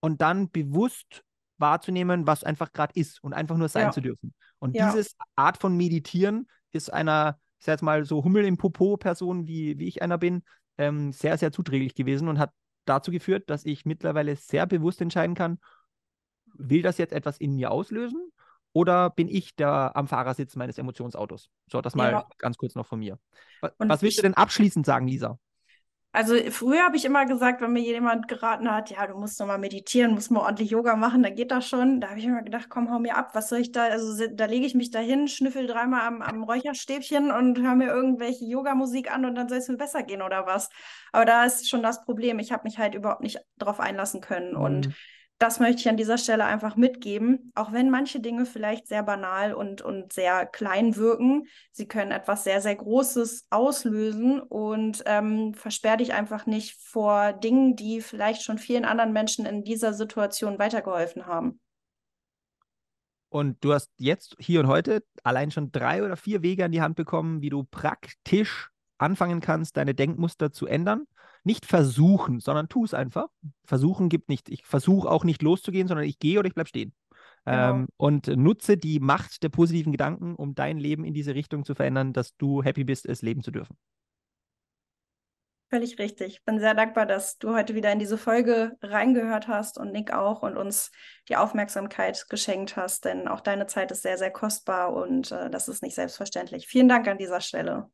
und 0.00 0.20
dann 0.20 0.50
bewusst 0.50 1.24
wahrzunehmen, 1.56 2.26
was 2.26 2.44
einfach 2.44 2.74
gerade 2.74 2.92
ist 2.94 3.24
und 3.24 3.32
einfach 3.32 3.56
nur 3.56 3.68
sein 3.68 3.86
ja. 3.86 3.90
zu 3.90 4.02
dürfen. 4.02 4.34
Und 4.58 4.76
ja. 4.76 4.92
diese 4.92 5.08
Art 5.34 5.56
von 5.56 5.76
Meditieren 5.76 6.46
ist 6.72 6.92
einer, 6.92 7.40
ich 7.58 7.64
sag 7.64 7.72
jetzt 7.72 7.82
mal, 7.82 8.04
so 8.04 8.22
Hummel 8.22 8.44
im 8.44 8.58
Popo-Person, 8.58 9.46
wie, 9.48 9.78
wie 9.78 9.88
ich 9.88 10.02
einer 10.02 10.18
bin, 10.18 10.42
ähm, 10.76 11.12
sehr, 11.12 11.38
sehr 11.38 11.52
zuträglich 11.52 11.94
gewesen 11.94 12.28
und 12.28 12.38
hat 12.38 12.52
dazu 12.84 13.10
geführt, 13.10 13.48
dass 13.48 13.64
ich 13.64 13.86
mittlerweile 13.86 14.36
sehr 14.36 14.66
bewusst 14.66 15.00
entscheiden 15.00 15.34
kann, 15.34 15.58
will 16.52 16.82
das 16.82 16.98
jetzt 16.98 17.14
etwas 17.14 17.38
in 17.38 17.54
mir 17.54 17.70
auslösen 17.70 18.30
oder 18.76 19.08
bin 19.08 19.26
ich 19.26 19.56
der 19.56 19.92
am 19.94 20.06
Fahrersitz 20.06 20.54
meines 20.54 20.76
Emotionsautos? 20.76 21.48
So, 21.72 21.80
das 21.80 21.94
mal 21.94 22.12
ja. 22.12 22.26
ganz 22.36 22.58
kurz 22.58 22.74
noch 22.74 22.84
von 22.84 22.98
mir. 22.98 23.18
Was, 23.62 23.72
was 23.78 24.02
willst 24.02 24.18
du 24.18 24.22
denn 24.22 24.34
abschließend 24.34 24.84
sagen, 24.84 25.08
Lisa? 25.08 25.38
Also 26.12 26.34
früher 26.50 26.84
habe 26.84 26.96
ich 26.98 27.06
immer 27.06 27.24
gesagt, 27.24 27.62
wenn 27.62 27.72
mir 27.72 27.80
jemand 27.80 28.28
geraten 28.28 28.70
hat, 28.70 28.90
ja, 28.90 29.06
du 29.06 29.16
musst 29.16 29.40
nochmal 29.40 29.58
meditieren, 29.58 30.12
musst 30.12 30.30
mal 30.30 30.40
ordentlich 30.40 30.70
Yoga 30.70 30.94
machen, 30.94 31.22
dann 31.22 31.34
geht 31.34 31.52
das 31.52 31.66
schon. 31.66 32.02
Da 32.02 32.10
habe 32.10 32.18
ich 32.18 32.26
immer 32.26 32.42
gedacht, 32.42 32.66
komm, 32.68 32.90
hau 32.90 32.98
mir 32.98 33.16
ab, 33.16 33.30
was 33.34 33.48
soll 33.48 33.60
ich 33.60 33.72
da? 33.72 33.84
Also 33.84 34.26
da 34.30 34.44
lege 34.44 34.66
ich 34.66 34.74
mich 34.74 34.90
dahin, 34.90 35.26
schnüffel 35.26 35.66
dreimal 35.66 36.02
am, 36.02 36.20
am 36.20 36.42
Räucherstäbchen 36.42 37.30
und 37.30 37.58
höre 37.58 37.76
mir 37.76 37.88
irgendwelche 37.88 38.44
Yoga-Musik 38.44 39.10
an 39.10 39.24
und 39.24 39.36
dann 39.36 39.48
soll 39.48 39.58
es 39.58 39.68
mir 39.68 39.78
besser 39.78 40.02
gehen 40.02 40.20
oder 40.20 40.44
was. 40.44 40.68
Aber 41.12 41.24
da 41.24 41.44
ist 41.44 41.66
schon 41.66 41.82
das 41.82 42.04
Problem, 42.04 42.38
ich 42.40 42.52
habe 42.52 42.64
mich 42.64 42.78
halt 42.78 42.94
überhaupt 42.94 43.22
nicht 43.22 43.38
drauf 43.56 43.80
einlassen 43.80 44.20
können. 44.20 44.50
Mhm. 44.50 44.60
Und 44.60 44.94
das 45.38 45.60
möchte 45.60 45.80
ich 45.80 45.88
an 45.88 45.98
dieser 45.98 46.16
Stelle 46.16 46.44
einfach 46.44 46.76
mitgeben. 46.76 47.52
Auch 47.54 47.72
wenn 47.72 47.90
manche 47.90 48.20
Dinge 48.20 48.46
vielleicht 48.46 48.86
sehr 48.86 49.02
banal 49.02 49.52
und, 49.52 49.82
und 49.82 50.12
sehr 50.12 50.46
klein 50.46 50.96
wirken, 50.96 51.46
sie 51.72 51.86
können 51.86 52.10
etwas 52.10 52.44
sehr, 52.44 52.62
sehr 52.62 52.76
Großes 52.76 53.46
auslösen 53.50 54.40
und 54.40 55.02
ähm, 55.04 55.52
versperr 55.52 55.98
dich 55.98 56.14
einfach 56.14 56.46
nicht 56.46 56.80
vor 56.80 57.34
Dingen, 57.34 57.76
die 57.76 58.00
vielleicht 58.00 58.42
schon 58.42 58.56
vielen 58.56 58.86
anderen 58.86 59.12
Menschen 59.12 59.44
in 59.44 59.62
dieser 59.62 59.92
Situation 59.92 60.58
weitergeholfen 60.58 61.26
haben. 61.26 61.60
Und 63.28 63.62
du 63.62 63.74
hast 63.74 63.90
jetzt 63.98 64.36
hier 64.38 64.60
und 64.60 64.68
heute 64.68 65.04
allein 65.22 65.50
schon 65.50 65.70
drei 65.70 66.02
oder 66.02 66.16
vier 66.16 66.42
Wege 66.42 66.64
an 66.64 66.72
die 66.72 66.80
Hand 66.80 66.96
bekommen, 66.96 67.42
wie 67.42 67.50
du 67.50 67.64
praktisch 67.64 68.70
anfangen 68.96 69.40
kannst, 69.40 69.76
deine 69.76 69.94
Denkmuster 69.94 70.50
zu 70.50 70.66
ändern 70.66 71.06
nicht 71.46 71.64
versuchen, 71.64 72.40
sondern 72.40 72.68
tu 72.68 72.84
es 72.84 72.92
einfach. 72.92 73.28
Versuchen 73.64 74.08
gibt 74.08 74.28
nicht. 74.28 74.48
Ich 74.48 74.64
versuche 74.64 75.10
auch 75.10 75.24
nicht 75.24 75.42
loszugehen, 75.42 75.88
sondern 75.88 76.06
ich 76.06 76.18
gehe 76.18 76.38
oder 76.38 76.48
ich 76.48 76.54
bleibe 76.54 76.68
stehen. 76.68 76.92
Genau. 77.44 77.70
Ähm, 77.70 77.88
und 77.96 78.26
nutze 78.26 78.76
die 78.76 78.98
Macht 78.98 79.42
der 79.44 79.48
positiven 79.48 79.92
Gedanken, 79.92 80.34
um 80.34 80.54
dein 80.54 80.78
Leben 80.78 81.04
in 81.04 81.14
diese 81.14 81.34
Richtung 81.34 81.64
zu 81.64 81.74
verändern, 81.74 82.12
dass 82.12 82.36
du 82.36 82.62
happy 82.62 82.84
bist, 82.84 83.06
es 83.06 83.22
leben 83.22 83.42
zu 83.42 83.52
dürfen. 83.52 83.76
Völlig 85.68 85.98
richtig. 85.98 86.34
Ich 86.34 86.44
bin 86.44 86.60
sehr 86.60 86.74
dankbar, 86.74 87.06
dass 87.06 87.38
du 87.38 87.54
heute 87.54 87.74
wieder 87.74 87.90
in 87.90 87.98
diese 87.98 88.18
Folge 88.18 88.76
reingehört 88.82 89.48
hast 89.48 89.78
und 89.78 89.90
Nick 89.90 90.12
auch 90.12 90.42
und 90.42 90.56
uns 90.56 90.92
die 91.28 91.36
Aufmerksamkeit 91.36 92.26
geschenkt 92.28 92.76
hast, 92.76 93.04
denn 93.04 93.26
auch 93.26 93.40
deine 93.40 93.66
Zeit 93.66 93.90
ist 93.90 94.02
sehr, 94.02 94.16
sehr 94.16 94.30
kostbar 94.30 94.92
und 94.92 95.32
äh, 95.32 95.50
das 95.50 95.66
ist 95.66 95.82
nicht 95.82 95.96
selbstverständlich. 95.96 96.68
Vielen 96.68 96.88
Dank 96.88 97.08
an 97.08 97.18
dieser 97.18 97.40
Stelle. 97.40 97.90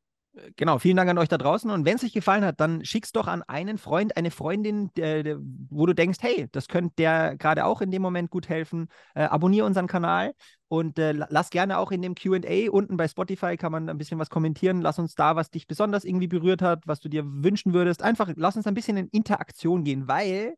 Genau, 0.56 0.78
vielen 0.78 0.96
Dank 0.96 1.10
an 1.10 1.18
euch 1.18 1.28
da 1.28 1.36
draußen. 1.36 1.70
Und 1.70 1.84
wenn 1.84 1.96
es 1.96 2.04
euch 2.04 2.14
gefallen 2.14 2.44
hat, 2.44 2.58
dann 2.58 2.86
schick's 2.86 3.12
doch 3.12 3.26
an 3.26 3.42
einen 3.42 3.76
Freund, 3.76 4.16
eine 4.16 4.30
Freundin, 4.30 4.90
der, 4.96 5.22
der, 5.22 5.36
wo 5.68 5.84
du 5.84 5.94
denkst, 5.94 6.20
hey, 6.22 6.48
das 6.52 6.68
könnte 6.68 6.94
der 6.96 7.36
gerade 7.36 7.66
auch 7.66 7.82
in 7.82 7.90
dem 7.90 8.00
Moment 8.00 8.30
gut 8.30 8.48
helfen. 8.48 8.88
Äh, 9.14 9.24
abonniere 9.24 9.66
unseren 9.66 9.88
Kanal 9.88 10.32
und 10.68 10.98
äh, 10.98 11.12
lass 11.12 11.50
gerne 11.50 11.76
auch 11.76 11.90
in 11.90 12.00
dem 12.00 12.14
QA 12.14 12.70
unten 12.70 12.96
bei 12.96 13.08
Spotify 13.08 13.58
kann 13.58 13.72
man 13.72 13.90
ein 13.90 13.98
bisschen 13.98 14.18
was 14.18 14.30
kommentieren. 14.30 14.80
Lass 14.80 14.98
uns 14.98 15.14
da, 15.14 15.36
was 15.36 15.50
dich 15.50 15.66
besonders 15.66 16.04
irgendwie 16.04 16.28
berührt 16.28 16.62
hat, 16.62 16.86
was 16.86 17.00
du 17.00 17.10
dir 17.10 17.24
wünschen 17.26 17.74
würdest. 17.74 18.02
Einfach 18.02 18.32
lass 18.34 18.56
uns 18.56 18.66
ein 18.66 18.74
bisschen 18.74 18.96
in 18.96 19.08
Interaktion 19.08 19.84
gehen, 19.84 20.08
weil 20.08 20.54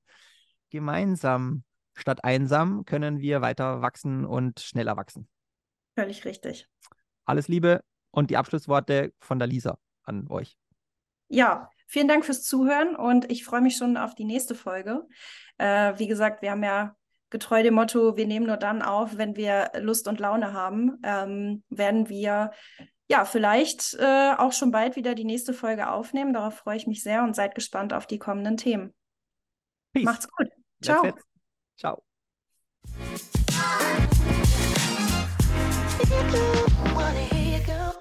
gemeinsam 0.70 1.64
statt 1.94 2.22
einsam 2.22 2.84
können 2.84 3.18
wir 3.18 3.40
weiter 3.40 3.82
wachsen 3.82 4.24
und 4.24 4.60
schneller 4.60 4.96
wachsen. 4.96 5.28
Völlig 5.96 6.24
richtig. 6.24 6.68
Alles 7.24 7.48
Liebe, 7.48 7.80
und 8.14 8.31
die 8.31 8.37
Abschlussworte 8.37 9.12
von 9.20 9.38
der 9.38 9.48
Lisa 9.48 9.79
an 10.05 10.27
euch. 10.31 10.57
Ja, 11.29 11.70
vielen 11.87 12.09
Dank 12.09 12.24
fürs 12.24 12.42
Zuhören 12.42 12.96
und 12.96 13.31
ich 13.31 13.44
freue 13.44 13.61
mich 13.61 13.77
schon 13.77 13.96
auf 13.96 14.14
die 14.14 14.24
nächste 14.24 14.55
Folge. 14.55 15.07
Äh, 15.59 15.98
wie 15.98 16.07
gesagt, 16.07 16.42
wir 16.42 16.50
haben 16.53 16.62
ja 16.62 16.96
getreu 17.31 17.62
dem 17.62 17.74
Motto, 17.74 18.16
wir 18.16 18.27
nehmen 18.27 18.46
nur 18.46 18.57
dann 18.57 18.83
auf, 18.83 19.16
wenn 19.16 19.37
wir 19.37 19.72
Lust 19.79 20.07
und 20.07 20.20
Laune 20.20 20.53
haben, 20.53 21.00
ähm, 21.03 21.64
werden 21.68 22.09
wir 22.09 22.53
ja 23.09 23.24
vielleicht 23.24 23.94
äh, 23.94 24.35
auch 24.38 24.53
schon 24.53 24.70
bald 24.70 24.96
wieder 24.96 25.14
die 25.14 25.24
nächste 25.24 25.53
Folge 25.53 25.90
aufnehmen. 25.90 26.33
Darauf 26.33 26.55
freue 26.55 26.77
ich 26.77 26.87
mich 26.87 27.03
sehr 27.03 27.22
und 27.24 27.35
seid 27.35 27.55
gespannt 27.55 27.92
auf 27.92 28.07
die 28.07 28.18
kommenden 28.18 28.57
Themen. 28.57 28.94
Peace. 29.92 30.05
Macht's 30.05 30.29
gut. 30.29 30.48
Ciao. 30.83 31.12
Ciao. 31.77 32.03
Wanna 36.94 37.18
hear 37.31 37.59
you 37.59 37.66
go? 37.66 37.93